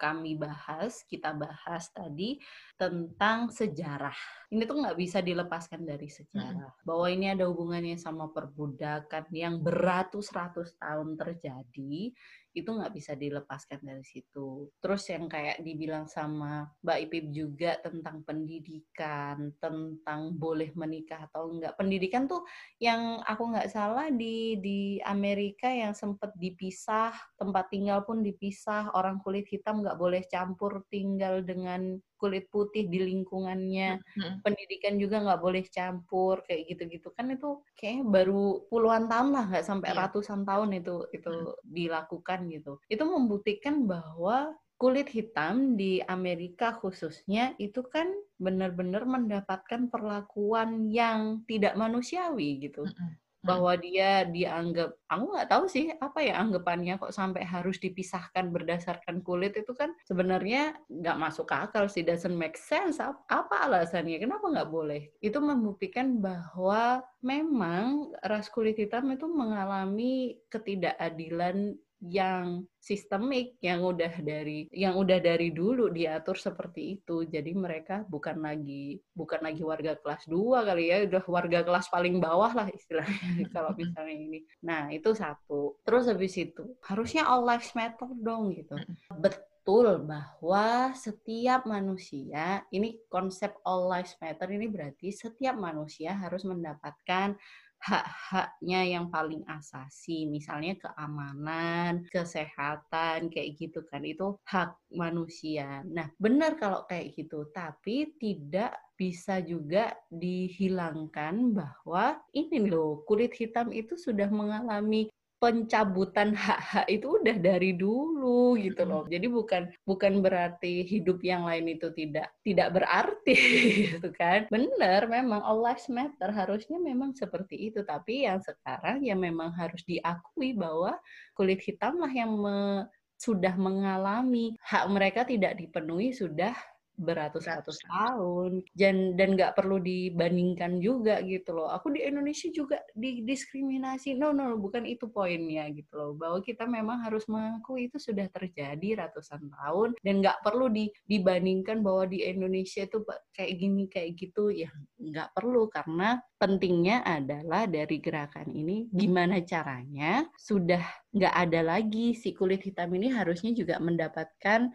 [0.00, 2.40] kami bahas, kita bahas tadi
[2.80, 4.16] tentang sejarah.
[4.48, 6.80] Ini tuh nggak bisa dilepaskan dari sejarah.
[6.88, 12.16] Bahwa ini ada hubungannya sama perbudakan yang beratus-ratus tahun terjadi
[12.50, 14.66] itu nggak bisa dilepaskan dari situ.
[14.82, 21.78] Terus yang kayak dibilang sama Mbak Ipip juga tentang pendidikan, tentang boleh menikah atau enggak.
[21.78, 22.42] Pendidikan tuh
[22.82, 29.22] yang aku nggak salah di di Amerika yang sempat dipisah, tempat tinggal pun dipisah, orang
[29.22, 34.44] kulit hitam nggak boleh campur tinggal dengan kulit putih di lingkungannya, hmm.
[34.44, 39.64] pendidikan juga nggak boleh campur kayak gitu-gitu kan itu kayak baru puluhan tahun lah nggak
[39.64, 39.98] sampai yeah.
[40.04, 41.64] ratusan tahun itu itu hmm.
[41.64, 42.76] dilakukan gitu.
[42.92, 51.76] Itu membuktikan bahwa kulit hitam di Amerika khususnya itu kan benar-benar mendapatkan perlakuan yang tidak
[51.76, 52.84] manusiawi gitu.
[52.84, 58.52] Hmm bahwa dia dianggap aku nggak tahu sih apa ya anggapannya kok sampai harus dipisahkan
[58.52, 63.00] berdasarkan kulit itu kan sebenarnya nggak masuk akal sih doesn't make sense.
[63.00, 64.20] Apa alasannya?
[64.20, 65.08] Kenapa nggak boleh?
[65.24, 74.64] Itu membuktikan bahwa memang ras kulit hitam itu mengalami ketidakadilan yang sistemik yang udah dari
[74.72, 77.28] yang udah dari dulu diatur seperti itu.
[77.28, 82.16] Jadi mereka bukan lagi bukan lagi warga kelas 2 kali ya, udah warga kelas paling
[82.16, 83.20] bawah lah istilahnya
[83.54, 84.40] kalau misalnya ini.
[84.64, 85.76] Nah, itu satu.
[85.84, 88.80] Terus habis itu harusnya all lives matter dong gitu.
[89.12, 97.36] Betul bahwa setiap manusia, ini konsep all lives matter ini berarti setiap manusia harus mendapatkan
[97.80, 105.80] hak-haknya yang paling asasi, misalnya keamanan, kesehatan, kayak gitu kan, itu hak manusia.
[105.88, 113.72] Nah, benar kalau kayak gitu, tapi tidak bisa juga dihilangkan bahwa ini loh, kulit hitam
[113.72, 115.08] itu sudah mengalami
[115.40, 119.08] pencabutan hak-hak itu udah dari dulu gitu loh.
[119.08, 123.36] Jadi bukan bukan berarti hidup yang lain itu tidak tidak berarti
[123.96, 124.44] gitu kan.
[124.52, 129.80] Benar memang all lives matter harusnya memang seperti itu, tapi yang sekarang ya memang harus
[129.88, 131.00] diakui bahwa
[131.32, 132.84] kulit hitam lah yang me,
[133.16, 136.52] sudah mengalami hak mereka tidak dipenuhi sudah
[137.00, 141.72] beratus-ratus tahun dan dan nggak perlu dibandingkan juga gitu loh.
[141.72, 144.14] Aku di Indonesia juga didiskriminasi.
[144.20, 146.12] No no bukan itu poinnya gitu loh.
[146.12, 151.80] Bahwa kita memang harus mengakui itu sudah terjadi ratusan tahun dan nggak perlu di, dibandingkan
[151.80, 153.00] bahwa di Indonesia itu
[153.32, 154.52] kayak gini kayak gitu.
[154.52, 154.68] Ya
[155.00, 160.80] nggak perlu karena pentingnya adalah dari gerakan ini gimana caranya sudah
[161.10, 164.70] nggak ada lagi si kulit hitam ini harusnya juga mendapatkan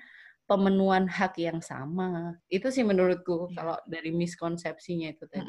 [0.46, 2.38] pemenuhan hak yang sama.
[2.50, 3.62] Itu sih menurutku ya.
[3.62, 5.46] kalau dari miskonsepsinya itu tadi.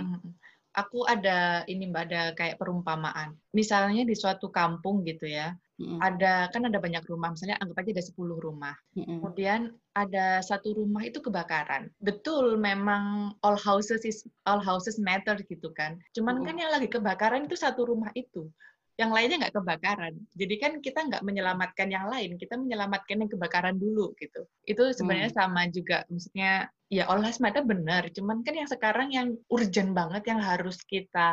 [0.76, 3.32] Aku ada ini Mbak ada kayak perumpamaan.
[3.56, 5.56] Misalnya di suatu kampung gitu ya.
[5.80, 6.00] Mm.
[6.00, 8.76] Ada kan ada banyak rumah, misalnya anggap aja ada 10 rumah.
[8.92, 9.04] Mm.
[9.08, 9.60] Kemudian
[9.96, 11.88] ada satu rumah itu kebakaran.
[12.00, 15.96] Betul memang all houses is all houses matter gitu kan.
[16.12, 16.44] Cuman mm.
[16.44, 18.48] kan yang lagi kebakaran itu satu rumah itu
[18.96, 20.14] yang lainnya nggak kebakaran.
[20.32, 24.48] Jadi kan kita nggak menyelamatkan yang lain, kita menyelamatkan yang kebakaran dulu gitu.
[24.64, 25.38] Itu sebenarnya hmm.
[25.38, 30.40] sama juga, maksudnya ya olah semata benar, cuman kan yang sekarang yang urgent banget yang
[30.40, 31.30] harus kita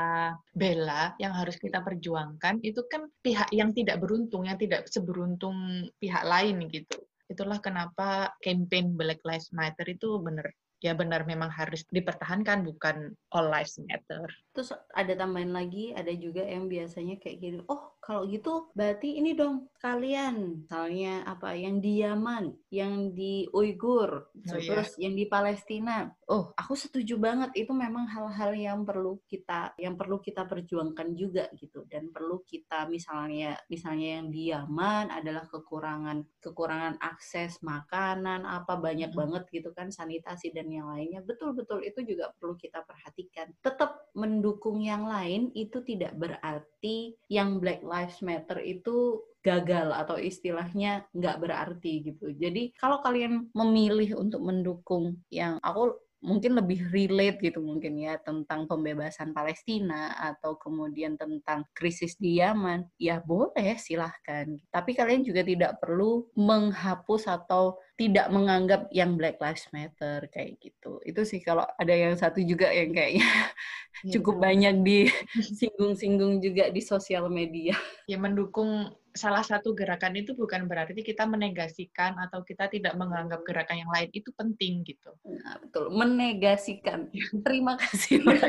[0.52, 6.24] bela, yang harus kita perjuangkan itu kan pihak yang tidak beruntung, yang tidak seberuntung pihak
[6.28, 7.00] lain gitu.
[7.32, 10.52] Itulah kenapa campaign Black Lives Matter itu benar
[10.84, 14.28] ya benar memang harus dipertahankan bukan all lives matter.
[14.54, 19.32] Terus ada tambahan lagi, ada juga yang biasanya kayak gini, oh kalau gitu berarti ini
[19.32, 24.60] dong kalian, misalnya apa yang di Yaman, yang di Uighur, oh, iya.
[24.60, 25.08] terus yeah.
[25.08, 26.12] yang di Palestina.
[26.28, 31.48] Oh, aku setuju banget itu memang hal-hal yang perlu kita yang perlu kita perjuangkan juga
[31.56, 38.76] gitu dan perlu kita misalnya misalnya yang di Yaman adalah kekurangan kekurangan akses makanan apa
[38.80, 39.20] banyak hmm.
[39.20, 43.52] banget gitu kan sanitasi dan yang lainnya betul-betul itu juga perlu kita perhatikan.
[43.64, 44.12] Tetap
[44.44, 51.40] mendukung yang lain itu tidak berarti yang Black Lives Matter itu gagal atau istilahnya nggak
[51.40, 52.36] berarti gitu.
[52.36, 58.68] Jadi kalau kalian memilih untuk mendukung yang aku mungkin lebih relate gitu mungkin ya tentang
[58.68, 64.60] pembebasan Palestina atau kemudian tentang krisis di Yaman, ya boleh silahkan.
[64.76, 70.98] Tapi kalian juga tidak perlu menghapus atau tidak menganggap yang Black Lives Matter kayak gitu.
[71.06, 74.46] Itu sih kalau ada yang satu juga yang kayaknya ya, cukup betul.
[74.50, 77.78] banyak disinggung-singgung juga di sosial media.
[78.10, 83.86] Ya mendukung salah satu gerakan itu bukan berarti kita menegasikan atau kita tidak menganggap gerakan
[83.86, 85.14] yang lain itu penting gitu.
[85.22, 87.14] Nah, betul, menegasikan.
[87.46, 88.42] Terima kasih Mbak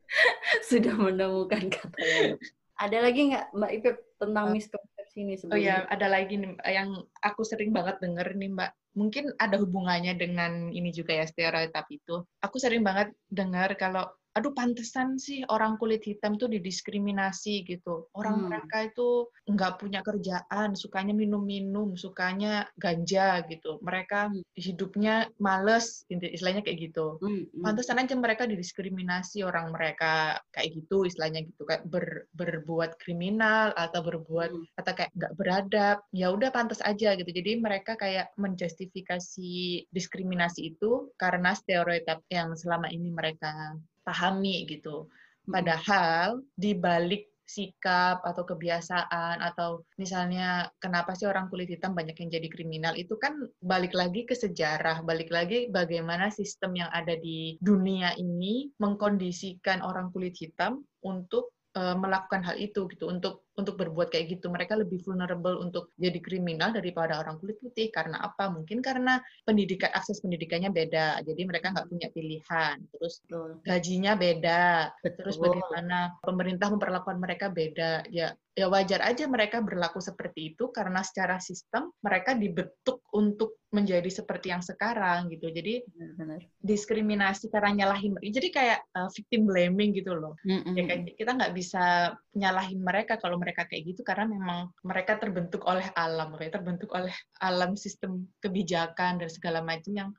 [0.72, 2.40] sudah menemukan kata yang.
[2.80, 5.54] Ada lagi nggak Mbak Ipip tentang uh, miskonsepsi ini sebenarnya?
[5.54, 8.70] Oh ya, ada lagi nih yang aku sering banget denger nih Mbak.
[8.98, 12.22] Mungkin ada hubungannya dengan ini juga ya stereotip itu.
[12.42, 14.06] Aku sering banget dengar kalau
[14.38, 18.06] aduh pantesan sih orang kulit hitam tuh didiskriminasi gitu.
[18.14, 18.46] Orang hmm.
[18.46, 23.82] mereka itu nggak punya kerjaan, sukanya minum-minum, sukanya ganja gitu.
[23.82, 24.46] Mereka hmm.
[24.54, 27.18] hidupnya males, istilahnya kayak gitu.
[27.18, 27.50] Hmm.
[27.50, 27.62] Hmm.
[27.66, 34.00] Pantesan aja mereka didiskriminasi orang mereka kayak gitu, istilahnya gitu kayak ber, berbuat kriminal atau
[34.06, 34.78] berbuat hmm.
[34.78, 35.98] atau kayak nggak beradab.
[36.14, 37.30] Ya udah pantas aja gitu.
[37.30, 39.52] Jadi mereka kayak menjustifikasi
[39.90, 43.74] diskriminasi itu karena stereotip yang selama ini mereka
[44.04, 45.08] pahami gitu.
[45.48, 52.30] Padahal di balik sikap atau kebiasaan atau misalnya kenapa sih orang kulit hitam banyak yang
[52.30, 57.58] jadi kriminal itu kan balik lagi ke sejarah, balik lagi bagaimana sistem yang ada di
[57.58, 64.08] dunia ini mengkondisikan orang kulit hitam untuk uh, melakukan hal itu gitu untuk untuk berbuat
[64.08, 64.48] kayak gitu.
[64.48, 67.92] Mereka lebih vulnerable untuk jadi kriminal daripada orang kulit putih.
[67.92, 68.48] Karena apa?
[68.48, 71.20] Mungkin karena pendidikan akses pendidikannya beda.
[71.22, 72.76] Jadi mereka nggak punya pilihan.
[72.96, 73.20] Terus
[73.62, 74.90] gajinya beda.
[75.04, 78.08] Terus bagaimana pemerintah memperlakukan mereka beda.
[78.08, 84.10] Ya ya wajar aja mereka berlaku seperti itu karena secara sistem mereka dibentuk untuk menjadi
[84.10, 85.46] seperti yang sekarang gitu.
[85.48, 85.86] Jadi
[86.18, 86.42] Benar.
[86.58, 90.34] diskriminasi karena nyalahin jadi kayak uh, victim blaming gitu loh.
[90.42, 90.74] Mm -hmm.
[90.74, 91.84] Ya kan kita nggak bisa
[92.34, 96.94] nyalahin mereka kalau mereka mereka kayak gitu karena memang mereka terbentuk oleh alam, mereka terbentuk
[96.94, 97.10] oleh
[97.42, 100.10] alam sistem kebijakan dan segala macam yang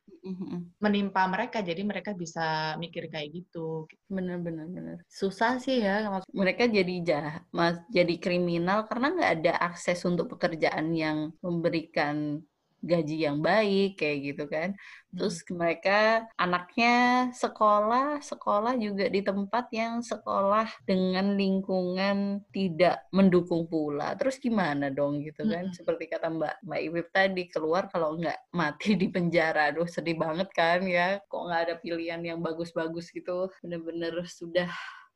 [0.83, 3.87] menimpa mereka, jadi mereka bisa mikir kayak gitu.
[4.11, 4.97] Bener-bener, bener.
[5.07, 7.47] Susah sih ya, mereka jadi jahat,
[7.87, 12.43] jadi kriminal karena nggak ada akses untuk pekerjaan yang memberikan
[12.81, 14.73] gaji yang baik kayak gitu kan.
[15.13, 15.55] Terus hmm.
[15.55, 24.17] mereka anaknya sekolah, sekolah juga di tempat yang sekolah dengan lingkungan tidak mendukung pula.
[24.17, 25.69] Terus gimana dong gitu kan?
[25.69, 25.75] Hmm.
[25.75, 29.69] Seperti kata Mbak Mbak Iwip tadi keluar kalau nggak mati di penjara.
[29.69, 31.21] Aduh sedih banget kan ya.
[31.29, 33.47] Kok nggak ada pilihan yang bagus-bagus gitu.
[33.61, 34.71] Bener-bener sudah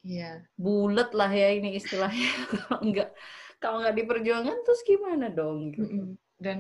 [0.05, 0.45] Iya.
[0.53, 2.30] Bulet lah ya ini istilahnya.
[2.53, 3.09] kalau nggak
[3.57, 5.74] kalau nggak diperjuangkan terus gimana dong?
[5.74, 6.13] Gitu.
[6.38, 6.59] Dan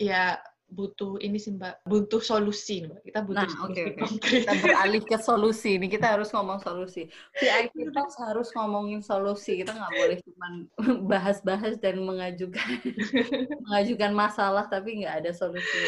[0.00, 0.40] ya
[0.70, 1.82] butuh ini sih mbak.
[1.82, 3.02] Butuh solusi mbak.
[3.02, 4.40] Kita butuh nah, solusi okay, okay.
[4.46, 5.86] kita beralih ke solusi ini.
[5.90, 7.10] Kita harus ngomong solusi.
[7.36, 9.60] VIP Talks harus ngomongin solusi.
[9.60, 10.48] Kita nggak boleh cuma
[11.10, 12.70] bahas-bahas dan mengajukan
[13.66, 15.78] mengajukan masalah tapi nggak ada solusi.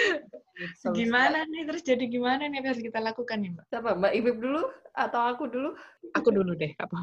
[0.83, 1.63] solusi gimana nih?
[1.71, 2.59] Terus jadi gimana nih?
[2.61, 3.65] Harus kita lakukan nih mbak?
[3.71, 3.97] Siapa?
[3.97, 4.63] Mbak Ibib dulu?
[4.99, 5.71] Atau aku dulu?
[6.19, 6.75] Aku dulu deh.
[6.77, 6.99] Apa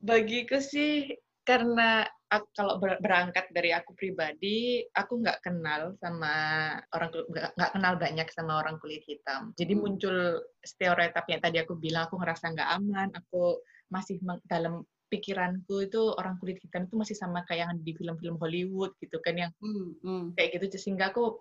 [0.00, 6.34] bagiku sih karena aku, kalau berangkat dari aku pribadi, aku nggak kenal sama
[6.90, 9.54] orang nggak kenal banyak sama orang kulit hitam.
[9.54, 9.80] Jadi hmm.
[9.80, 10.16] muncul
[10.62, 13.62] stereotip yang tadi aku bilang aku ngerasa nggak aman, aku
[13.92, 14.18] masih
[14.48, 14.82] dalam
[15.12, 19.38] pikiranku itu orang kulit hitam itu masih sama kayak yang di film-film Hollywood gitu kan
[19.38, 20.24] yang hmm, hmm.
[20.34, 21.38] kayak gitu sehingga aku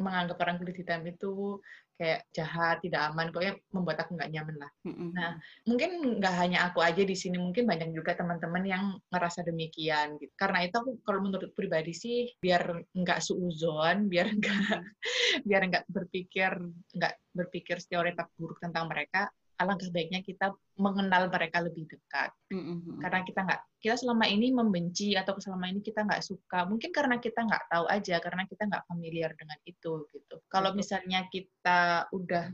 [0.00, 1.60] menganggap orang kulit hitam itu
[2.02, 4.70] kayak jahat, tidak aman, pokoknya membuat aku nggak nyaman lah.
[4.88, 5.08] Mm-hmm.
[5.14, 5.30] Nah,
[5.68, 10.18] mungkin nggak hanya aku aja di sini, mungkin banyak juga teman-teman yang ngerasa demikian.
[10.18, 10.32] Gitu.
[10.34, 14.66] Karena itu aku kalau menurut pribadi sih, biar nggak suuzon, biar nggak
[15.48, 16.50] biar nggak berpikir
[16.96, 19.30] nggak berpikir stereotip buruk tentang mereka,
[19.62, 20.50] alangkah baiknya kita
[20.80, 22.32] mengenal mereka lebih dekat.
[22.52, 23.00] Mm-hmm.
[23.00, 27.16] Karena kita nggak, kita selama ini membenci atau selama ini kita nggak suka, mungkin karena
[27.20, 30.36] kita nggak tahu aja, karena kita nggak familiar dengan itu gitu.
[30.48, 32.52] Kalau misalnya kita udah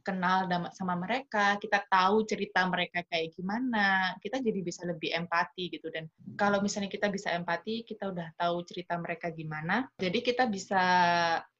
[0.00, 5.92] kenal sama mereka, kita tahu cerita mereka kayak gimana, kita jadi bisa lebih empati gitu.
[5.92, 6.08] Dan
[6.40, 10.82] kalau misalnya kita bisa empati, kita udah tahu cerita mereka gimana, jadi kita bisa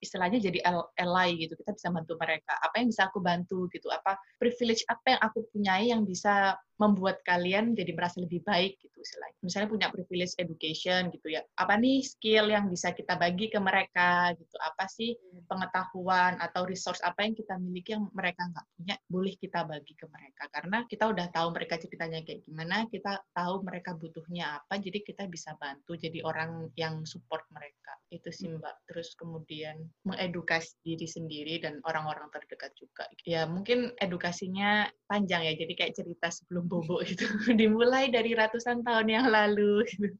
[0.01, 0.65] istilahnya jadi
[0.97, 2.57] ally gitu, kita bisa bantu mereka.
[2.65, 3.93] Apa yang bisa aku bantu gitu?
[3.93, 9.01] Apa privilege apa yang aku punyai yang bisa membuat kalian jadi merasa lebih baik gitu
[9.05, 11.43] selain misalnya punya privilege education gitu ya.
[11.57, 14.57] Apa nih skill yang bisa kita bagi ke mereka gitu?
[14.61, 15.17] Apa sih
[15.49, 20.07] pengetahuan atau resource apa yang kita miliki yang mereka nggak punya boleh kita bagi ke
[20.09, 20.49] mereka?
[20.53, 25.25] Karena kita udah tahu mereka ceritanya kayak gimana kita tahu mereka butuhnya apa jadi kita
[25.29, 27.97] bisa bantu jadi orang yang support mereka.
[28.13, 28.87] Itu sih mbak.
[28.91, 33.09] Terus kemudian mengedukasi diri sendiri dan orang-orang terdekat juga.
[33.25, 35.55] Ya mungkin edukasinya panjang ya.
[35.57, 37.27] Jadi kayak cerita sebelum bobo itu
[37.61, 40.15] dimulai dari ratusan tahun yang lalu gitu.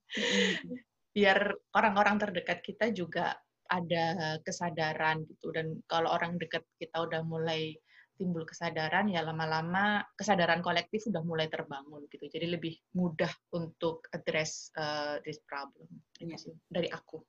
[1.15, 3.39] biar orang-orang terdekat kita juga
[3.71, 5.55] ada kesadaran gitu.
[5.55, 7.79] Dan kalau orang dekat kita udah mulai
[8.19, 12.27] timbul kesadaran ya lama-lama kesadaran kolektif udah mulai terbangun gitu.
[12.29, 15.89] Jadi lebih mudah untuk address uh, this problem.
[16.21, 16.37] Ya.
[16.69, 17.25] dari aku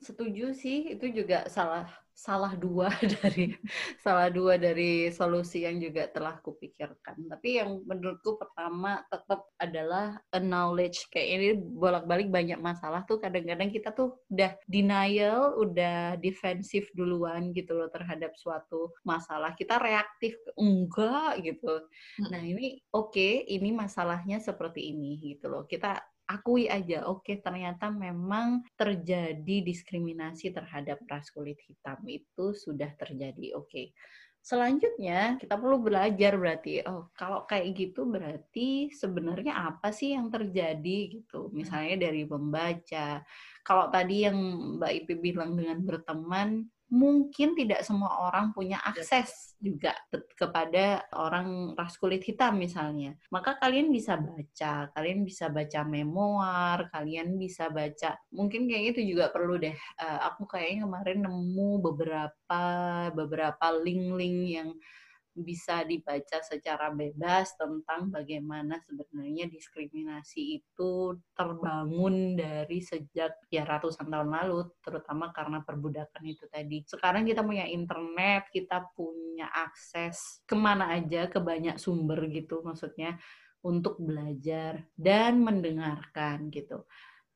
[0.00, 1.86] Setuju sih, itu juga salah
[2.20, 3.56] salah dua dari
[3.96, 7.16] salah dua dari solusi yang juga telah kupikirkan.
[7.16, 13.96] Tapi yang menurutku pertama tetap adalah acknowledge kayak ini bolak-balik banyak masalah tuh kadang-kadang kita
[13.96, 19.56] tuh udah denial, udah defensif duluan gitu loh terhadap suatu masalah.
[19.56, 21.88] Kita reaktif enggak gitu.
[22.28, 25.64] Nah, ini oke, okay, ini masalahnya seperti ini gitu loh.
[25.64, 25.96] Kita
[26.30, 33.58] akui aja, oke okay, ternyata memang terjadi diskriminasi terhadap ras kulit hitam itu sudah terjadi,
[33.58, 33.66] oke.
[33.66, 33.90] Okay.
[34.40, 41.12] Selanjutnya kita perlu belajar berarti, oh kalau kayak gitu berarti sebenarnya apa sih yang terjadi
[41.12, 41.52] gitu.
[41.52, 43.20] Misalnya dari membaca.
[43.60, 44.36] Kalau tadi yang
[44.80, 48.90] Mbak Ipi bilang dengan berteman, mungkin tidak semua orang punya iya.
[48.90, 49.94] akses juga
[50.34, 53.14] kepada orang ras kulit hitam misalnya.
[53.30, 58.18] Maka kalian bisa baca, kalian bisa baca memoir, kalian bisa baca.
[58.34, 59.76] Mungkin kayaknya itu juga perlu deh.
[60.02, 62.62] Uh, aku kayaknya kemarin nemu beberapa
[63.14, 64.70] beberapa link-link yang
[65.30, 74.30] bisa dibaca secara bebas tentang bagaimana sebenarnya diskriminasi itu terbangun dari sejak ya ratusan tahun
[74.30, 76.82] lalu, terutama karena perbudakan itu tadi.
[76.82, 83.16] Sekarang kita punya internet, kita punya akses ke mana aja, ke banyak sumber gitu maksudnya
[83.60, 86.88] untuk belajar dan mendengarkan gitu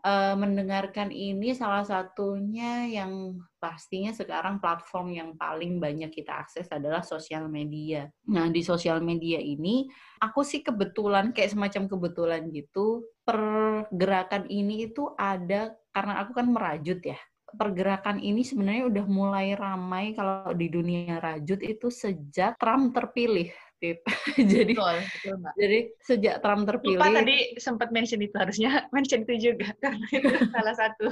[0.05, 7.01] uh, mendengarkan ini salah satunya yang pastinya sekarang platform yang paling banyak kita akses adalah
[7.01, 8.13] sosial media.
[8.29, 9.89] Nah, di sosial media ini
[10.21, 17.01] aku sih kebetulan kayak semacam kebetulan gitu pergerakan ini itu ada karena aku kan merajut
[17.01, 17.17] ya
[17.55, 23.49] pergerakan ini sebenarnya udah mulai ramai kalau di dunia rajut itu sejak Trump terpilih
[24.53, 25.55] jadi betul, betul, Mbak.
[25.61, 30.31] jadi sejak Trump terpilih Lupa tadi sempat mention itu harusnya mention itu juga karena itu
[30.51, 31.07] salah satu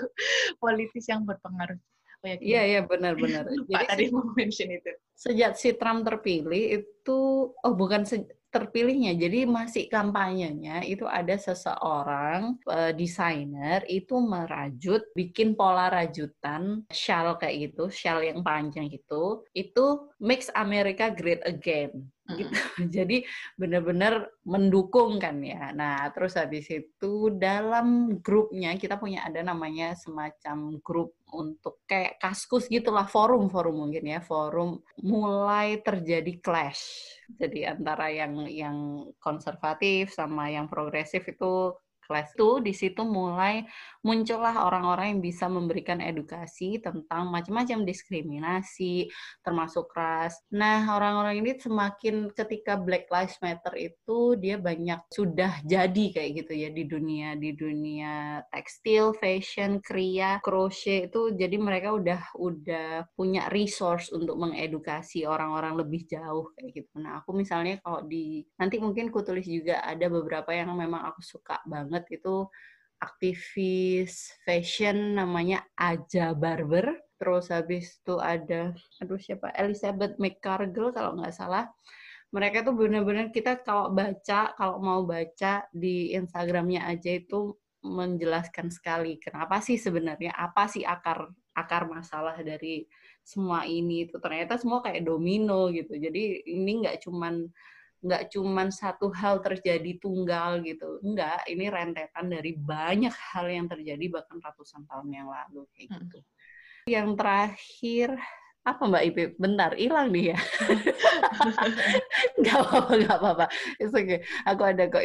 [0.58, 3.50] politis yang berpengaruh oh, ya, Iya, iya benar-benar.
[3.50, 4.94] Jadi tadi mau mention itu.
[5.18, 7.18] Sejak si Trump terpilih itu
[7.50, 8.22] oh bukan se,
[8.52, 9.16] terpilihnya.
[9.16, 17.72] Jadi masih kampanyenya itu ada seseorang uh, desainer itu merajut, bikin pola rajutan shawl kayak
[17.72, 19.48] gitu, shawl yang panjang gitu.
[19.56, 22.52] Itu makes America great again gitu.
[22.96, 23.24] Jadi
[23.58, 25.72] benar-benar mendukung kan ya.
[25.74, 32.68] Nah, terus habis itu dalam grupnya kita punya ada namanya semacam grup untuk kayak kaskus
[32.68, 36.84] gitulah forum-forum mungkin ya, forum mulai terjadi clash.
[37.32, 41.72] Jadi antara yang yang konservatif sama yang progresif itu
[42.04, 43.62] kelas itu di situ mulai
[44.02, 49.06] muncullah orang-orang yang bisa memberikan edukasi tentang macam-macam diskriminasi
[49.46, 50.42] termasuk ras.
[50.50, 56.52] Nah, orang-orang ini semakin ketika Black Lives Matter itu dia banyak sudah jadi kayak gitu
[56.56, 63.46] ya di dunia di dunia tekstil, fashion, kriya, crochet itu jadi mereka udah udah punya
[63.54, 66.94] resource untuk mengedukasi orang-orang lebih jauh kayak gitu.
[66.98, 71.20] Nah, aku misalnya kalau di nanti mungkin ku tulis juga ada beberapa yang memang aku
[71.20, 72.48] suka banget banget itu
[73.04, 76.96] aktivis fashion namanya Aja Barber.
[77.20, 81.68] Terus habis itu ada, aduh siapa, Elizabeth McCargill kalau nggak salah.
[82.32, 87.52] Mereka tuh benar-benar kita kalau baca, kalau mau baca di Instagramnya aja itu
[87.84, 92.86] menjelaskan sekali kenapa sih sebenarnya apa sih akar akar masalah dari
[93.26, 97.50] semua ini itu ternyata semua kayak domino gitu jadi ini nggak cuman
[98.02, 100.98] nggak cuman satu hal terjadi tunggal gitu.
[101.06, 105.98] Enggak, ini rentetan dari banyak hal yang terjadi bahkan ratusan tahun yang lalu kayak hmm.
[106.06, 106.18] gitu.
[106.90, 108.08] Yang terakhir
[108.62, 109.30] apa Mbak Ipip?
[109.42, 110.38] Bentar, hilang nih ya.
[112.46, 113.46] gak apa-apa, gak apa-apa.
[113.82, 114.22] It's okay.
[114.46, 115.02] Aku ada kok.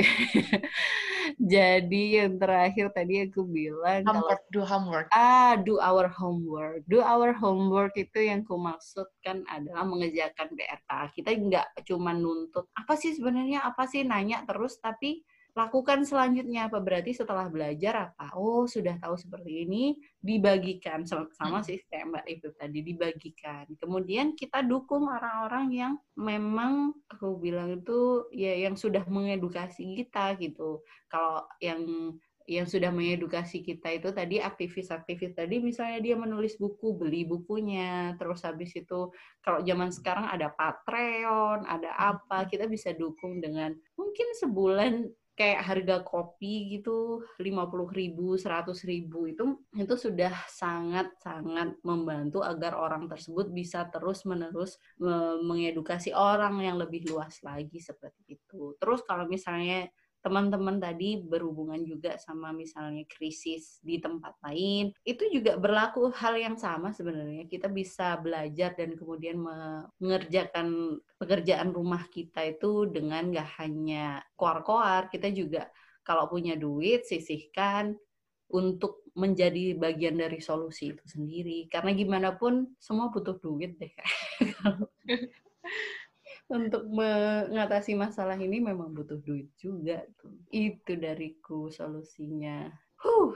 [1.54, 5.08] Jadi yang terakhir tadi aku bilang homework, kalau, do homework.
[5.10, 6.86] Ah, do our homework.
[6.86, 10.92] Do our homework itu yang ku maksudkan adalah mengerjakan PRK.
[11.18, 15.26] Kita nggak cuma nuntut apa sih sebenarnya apa sih nanya terus tapi
[15.58, 16.70] lakukan selanjutnya.
[16.70, 18.38] Apa berarti setelah belajar apa?
[18.38, 21.02] Oh sudah tahu seperti ini dibagikan.
[21.10, 23.66] Sama, sama sih kayak mbak itu tadi dibagikan.
[23.82, 30.86] Kemudian kita dukung orang-orang yang memang aku bilang itu ya yang sudah mengedukasi kita gitu.
[31.10, 32.14] Kalau yang
[32.48, 38.16] yang sudah mengedukasi kita itu tadi aktivis-aktivis tadi misalnya dia menulis buku beli bukunya.
[38.16, 39.12] Terus habis itu
[39.44, 44.94] kalau zaman sekarang ada Patreon ada apa kita bisa dukung dengan mungkin sebulan
[45.38, 53.06] kayak harga kopi gitu 50 ribu, 100 ribu itu itu sudah sangat-sangat membantu agar orang
[53.06, 54.82] tersebut bisa terus-menerus
[55.46, 58.74] mengedukasi orang yang lebih luas lagi seperti itu.
[58.82, 59.86] Terus kalau misalnya
[60.28, 66.60] teman-teman tadi berhubungan juga sama misalnya krisis di tempat lain, itu juga berlaku hal yang
[66.60, 67.48] sama sebenarnya.
[67.48, 69.40] Kita bisa belajar dan kemudian
[70.04, 75.72] mengerjakan pekerjaan rumah kita itu dengan gak hanya koar-koar, kita juga
[76.04, 77.96] kalau punya duit sisihkan
[78.52, 81.72] untuk menjadi bagian dari solusi itu sendiri.
[81.72, 83.92] Karena gimana pun semua butuh duit deh.
[86.48, 90.32] untuk mengatasi masalah ini memang butuh duit juga tuh.
[90.52, 92.72] Itu dariku solusinya.
[93.04, 93.36] Huh.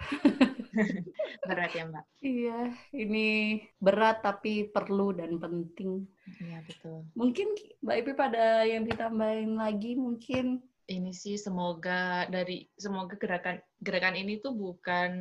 [1.48, 2.04] berat ya mbak?
[2.24, 6.08] Iya, ini berat tapi perlu dan penting.
[6.40, 7.04] Iya betul.
[7.16, 7.48] Mungkin
[7.84, 14.36] mbak Ipi pada yang ditambahin lagi mungkin ini sih semoga dari semoga gerakan gerakan ini
[14.44, 15.12] tuh bukan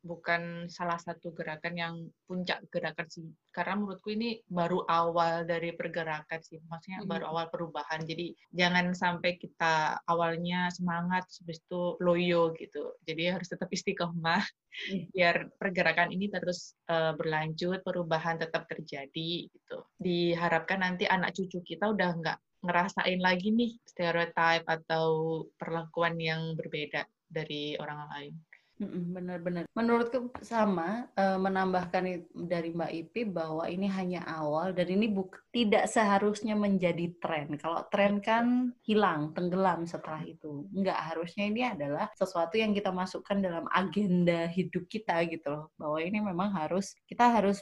[0.00, 1.94] bukan salah satu gerakan yang
[2.24, 3.28] puncak gerakan sih.
[3.52, 6.56] Karena menurutku ini baru awal dari pergerakan sih.
[6.64, 7.10] Maksudnya hmm.
[7.12, 8.00] baru awal perubahan.
[8.08, 12.96] Jadi jangan sampai kita awalnya semangat habis itu loyo gitu.
[13.04, 15.12] Jadi harus tetap istiqomah hmm.
[15.14, 19.78] biar pergerakan ini terus uh, berlanjut perubahan tetap terjadi gitu.
[20.00, 27.08] Diharapkan nanti anak cucu kita udah nggak ngerasain lagi nih stereotip atau perlakuan yang berbeda
[27.30, 28.34] dari orang lain.
[28.80, 29.68] Benar-benar.
[29.76, 35.84] Menurutku sama uh, menambahkan dari Mbak Ipi bahwa ini hanya awal dan ini buk tidak
[35.84, 37.60] seharusnya menjadi tren.
[37.60, 40.64] Kalau tren kan hilang, tenggelam setelah itu.
[40.72, 45.64] Enggak, harusnya ini adalah sesuatu yang kita masukkan dalam agenda hidup kita gitu loh.
[45.76, 47.60] Bahwa ini memang harus kita harus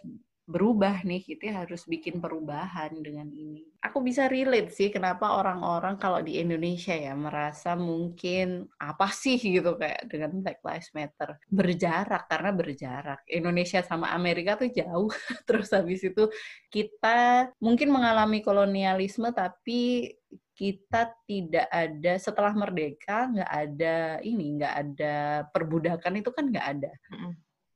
[0.49, 3.68] berubah nih, kita harus bikin perubahan dengan ini.
[3.84, 9.76] Aku bisa relate sih kenapa orang-orang kalau di Indonesia ya merasa mungkin apa sih gitu
[9.76, 13.20] kayak dengan Black Lives Matter berjarak karena berjarak.
[13.28, 15.12] Indonesia sama Amerika tuh jauh.
[15.46, 16.32] Terus habis itu
[16.72, 20.16] kita mungkin mengalami kolonialisme tapi
[20.59, 26.92] kita tidak ada setelah merdeka nggak ada ini nggak ada perbudakan itu kan nggak ada.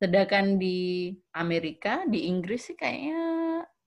[0.03, 3.42] Sedangkan di Amerika, di Inggris sih kayaknya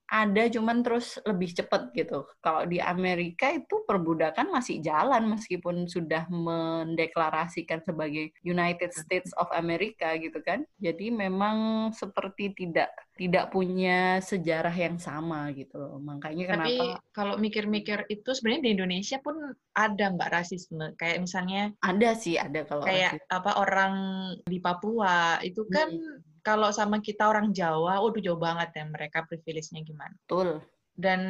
[0.07, 2.23] ada cuman terus lebih cepat gitu.
[2.39, 10.15] Kalau di Amerika itu perbudakan masih jalan meskipun sudah mendeklarasikan sebagai United States of America
[10.15, 10.63] gitu kan.
[10.79, 12.87] Jadi memang seperti tidak
[13.19, 15.99] tidak punya sejarah yang sama gitu loh.
[15.99, 16.77] Makanya kenapa Tapi
[17.11, 19.35] kalau mikir-mikir itu sebenarnya di Indonesia pun
[19.75, 20.95] ada Mbak rasisme.
[20.95, 23.33] Kayak misalnya ada sih, ada kalau kayak rasisme.
[23.35, 23.93] apa orang
[24.47, 29.27] di Papua itu kan hmm kalau sama kita orang Jawa, udah jauh banget ya mereka
[29.27, 30.15] privilege-nya gimana.
[30.23, 30.63] Betul.
[30.95, 31.21] Dan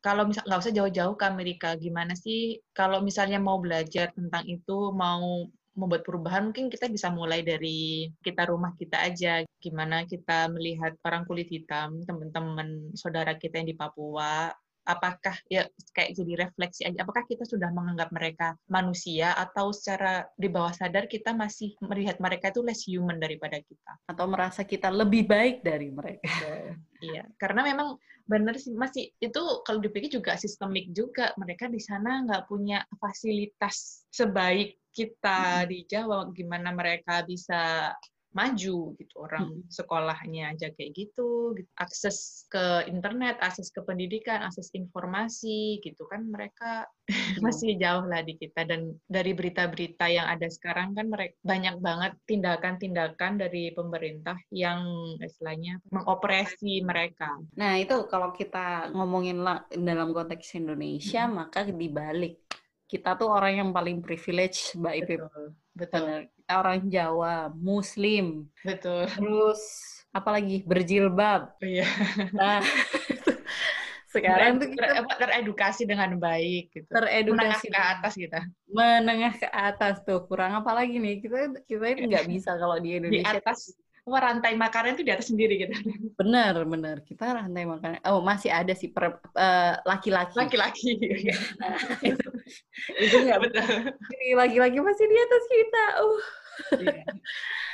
[0.00, 4.90] kalau misal nggak usah jauh-jauh ke Amerika, gimana sih kalau misalnya mau belajar tentang itu,
[4.96, 5.44] mau
[5.76, 9.44] membuat perubahan, mungkin kita bisa mulai dari kita rumah kita aja.
[9.60, 14.50] Gimana kita melihat orang kulit hitam, teman-teman saudara kita yang di Papua,
[14.82, 20.50] apakah ya kayak jadi refleksi aja apakah kita sudah menganggap mereka manusia atau secara di
[20.50, 23.92] bawah sadar kita masih melihat mereka itu less human daripada kita?
[24.10, 26.26] Atau merasa kita lebih baik dari mereka.
[27.02, 27.98] Iya karena memang
[28.30, 34.06] benar sih masih itu kalau dipikir juga sistemik juga mereka di sana nggak punya fasilitas
[34.14, 36.30] sebaik kita di Jawa.
[36.30, 37.90] Gimana mereka bisa
[38.32, 39.68] maju gitu orang hmm.
[39.68, 46.24] sekolahnya aja kayak gitu, gitu akses ke internet akses ke pendidikan akses informasi gitu kan
[46.26, 47.40] mereka hmm.
[47.44, 52.12] masih jauh lah di kita dan dari berita-berita yang ada sekarang kan mereka banyak banget
[52.26, 54.82] tindakan-tindakan dari pemerintah yang
[55.20, 57.36] istilahnya mengoperasi mereka.
[57.56, 61.34] Nah itu kalau kita ngomongin lah dalam konteks Indonesia hmm.
[61.34, 62.42] maka dibalik
[62.92, 65.20] kita tuh orang yang paling privilege Mbak Ipip.
[65.24, 65.46] Betul.
[65.72, 66.28] Betul.
[66.36, 68.44] Kita orang Jawa, Muslim.
[68.60, 69.08] Betul.
[69.08, 69.60] Terus
[70.12, 71.56] apalagi berjilbab.
[71.56, 71.88] Oh, iya.
[72.36, 72.60] Nah,
[74.12, 76.84] sekarang tuh kita Ter- teredukasi dengan baik gitu.
[76.92, 78.40] Menengah teredukasi ke atas kita.
[78.68, 82.92] menengah ke atas tuh kurang apa lagi nih kita kita itu nggak bisa kalau di
[82.92, 83.72] Di Indonesia atas
[84.08, 85.72] wah, rantai makanan itu di atas sendiri gitu.
[86.20, 90.98] benar benar kita rantai makanan oh masih ada sih per- eh, laki-laki Laki-laki.
[91.58, 91.76] Nah,
[92.10, 92.28] itu
[92.98, 93.68] itu nggak Betul.
[94.38, 96.22] laki-laki masih di atas kita uh
[96.72, 97.02] Iya.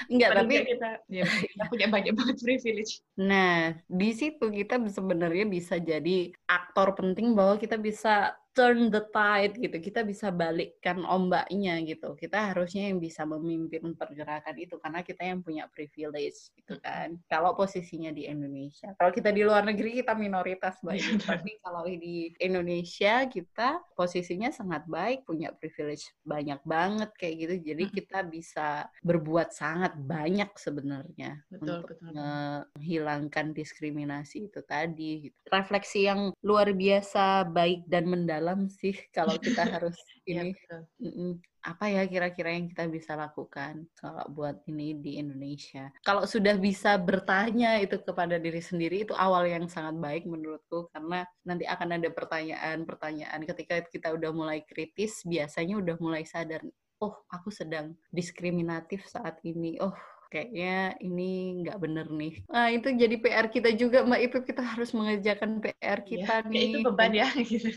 [0.14, 2.93] nggak Paling tapi kita, ya, kita punya banyak banget privilege.
[3.18, 9.55] Nah, di situ kita sebenarnya bisa jadi aktor penting bahwa kita bisa turn the tide
[9.55, 9.79] gitu.
[9.79, 12.19] Kita bisa balikkan ombaknya gitu.
[12.19, 17.15] Kita harusnya yang bisa memimpin pergerakan itu karena kita yang punya privilege gitu kan.
[17.31, 18.91] Kalau posisinya di Indonesia.
[18.99, 21.23] Kalau kita di luar negeri kita minoritas baik.
[21.23, 27.55] Tapi kalau di Indonesia kita posisinya sangat baik, punya privilege banyak banget kayak gitu.
[27.69, 27.95] Jadi Mm.
[27.95, 28.69] kita bisa
[29.05, 32.09] berbuat sangat banyak sebenarnya Betul, untuk betul.
[32.17, 35.29] menghilangkan diskriminasi itu tadi.
[35.29, 35.37] gitu.
[35.53, 39.96] Refleksi yang luar biasa baik dan mendalam sih kalau kita harus
[40.28, 40.80] Iya, ini betul.
[41.01, 41.30] mm-mm.
[41.64, 45.88] apa ya kira-kira yang kita bisa lakukan kalau buat ini di Indonesia.
[46.05, 51.24] Kalau sudah bisa bertanya itu kepada diri sendiri itu awal yang sangat baik menurutku karena
[51.49, 56.61] nanti akan ada pertanyaan-pertanyaan ketika kita udah mulai kritis biasanya udah mulai sadar
[57.01, 59.80] oh aku sedang diskriminatif saat ini.
[59.80, 59.94] Oh
[60.33, 61.22] kayaknya ini
[61.64, 62.33] nggak bener nih.
[62.49, 64.43] Nah, itu jadi PR kita juga, Mbak Ipip.
[64.49, 66.57] Kita harus mengerjakan PR kita Iya, nih.
[66.57, 67.26] ya itu beban ya.
[67.51, 67.68] gitu.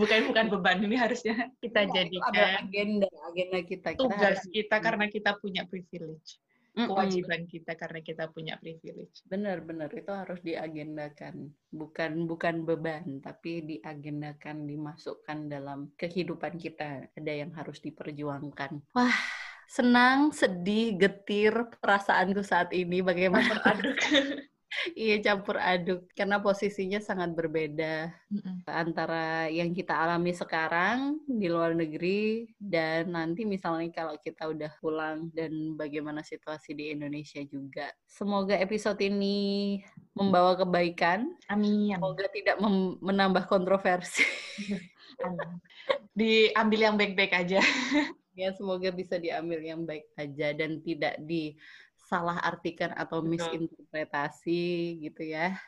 [0.00, 3.88] bukan bukan beban ini harusnya kita itu jadikan adalah agenda, agenda kita.
[3.92, 6.40] Kita tugas harus- kita karena kita punya privilege.
[6.78, 9.26] Kewajiban kita karena kita punya privilege.
[9.26, 17.10] Benar-benar itu harus diagendakan, bukan bukan beban, tapi diagendakan, dimasukkan dalam kehidupan kita.
[17.18, 18.94] Ada yang harus diperjuangkan.
[18.94, 19.18] Wah,
[19.68, 23.04] senang, sedih, getir perasaanku saat ini.
[23.04, 23.60] Bagaimana?
[24.94, 28.68] iya campur aduk karena posisinya sangat berbeda Mm-mm.
[28.68, 35.32] antara yang kita alami sekarang di luar negeri dan nanti misalnya kalau kita udah pulang
[35.32, 37.88] dan bagaimana situasi di Indonesia juga.
[38.04, 39.80] Semoga episode ini
[40.12, 41.96] membawa kebaikan, Amin.
[41.96, 44.24] semoga tidak mem- menambah kontroversi.
[45.24, 45.58] Amin.
[46.12, 47.60] Diambil yang baik-baik aja.
[48.38, 53.34] ya semoga bisa diambil yang baik aja dan tidak disalah artikan atau Betul.
[53.34, 54.64] misinterpretasi
[55.02, 55.58] gitu ya.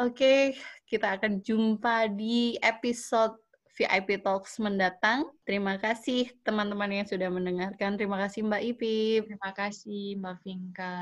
[0.00, 0.56] Oke,
[0.88, 3.36] kita akan jumpa di episode
[3.76, 5.28] VIP Talks mendatang.
[5.44, 8.00] Terima kasih teman-teman yang sudah mendengarkan.
[8.00, 9.22] Terima kasih Mbak Ipip.
[9.28, 10.96] Terima kasih Mbak Vinka.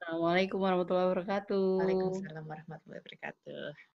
[0.00, 1.68] Assalamualaikum warahmatullahi wabarakatuh.
[1.84, 3.93] Waalaikumsalam warahmatullahi wabarakatuh.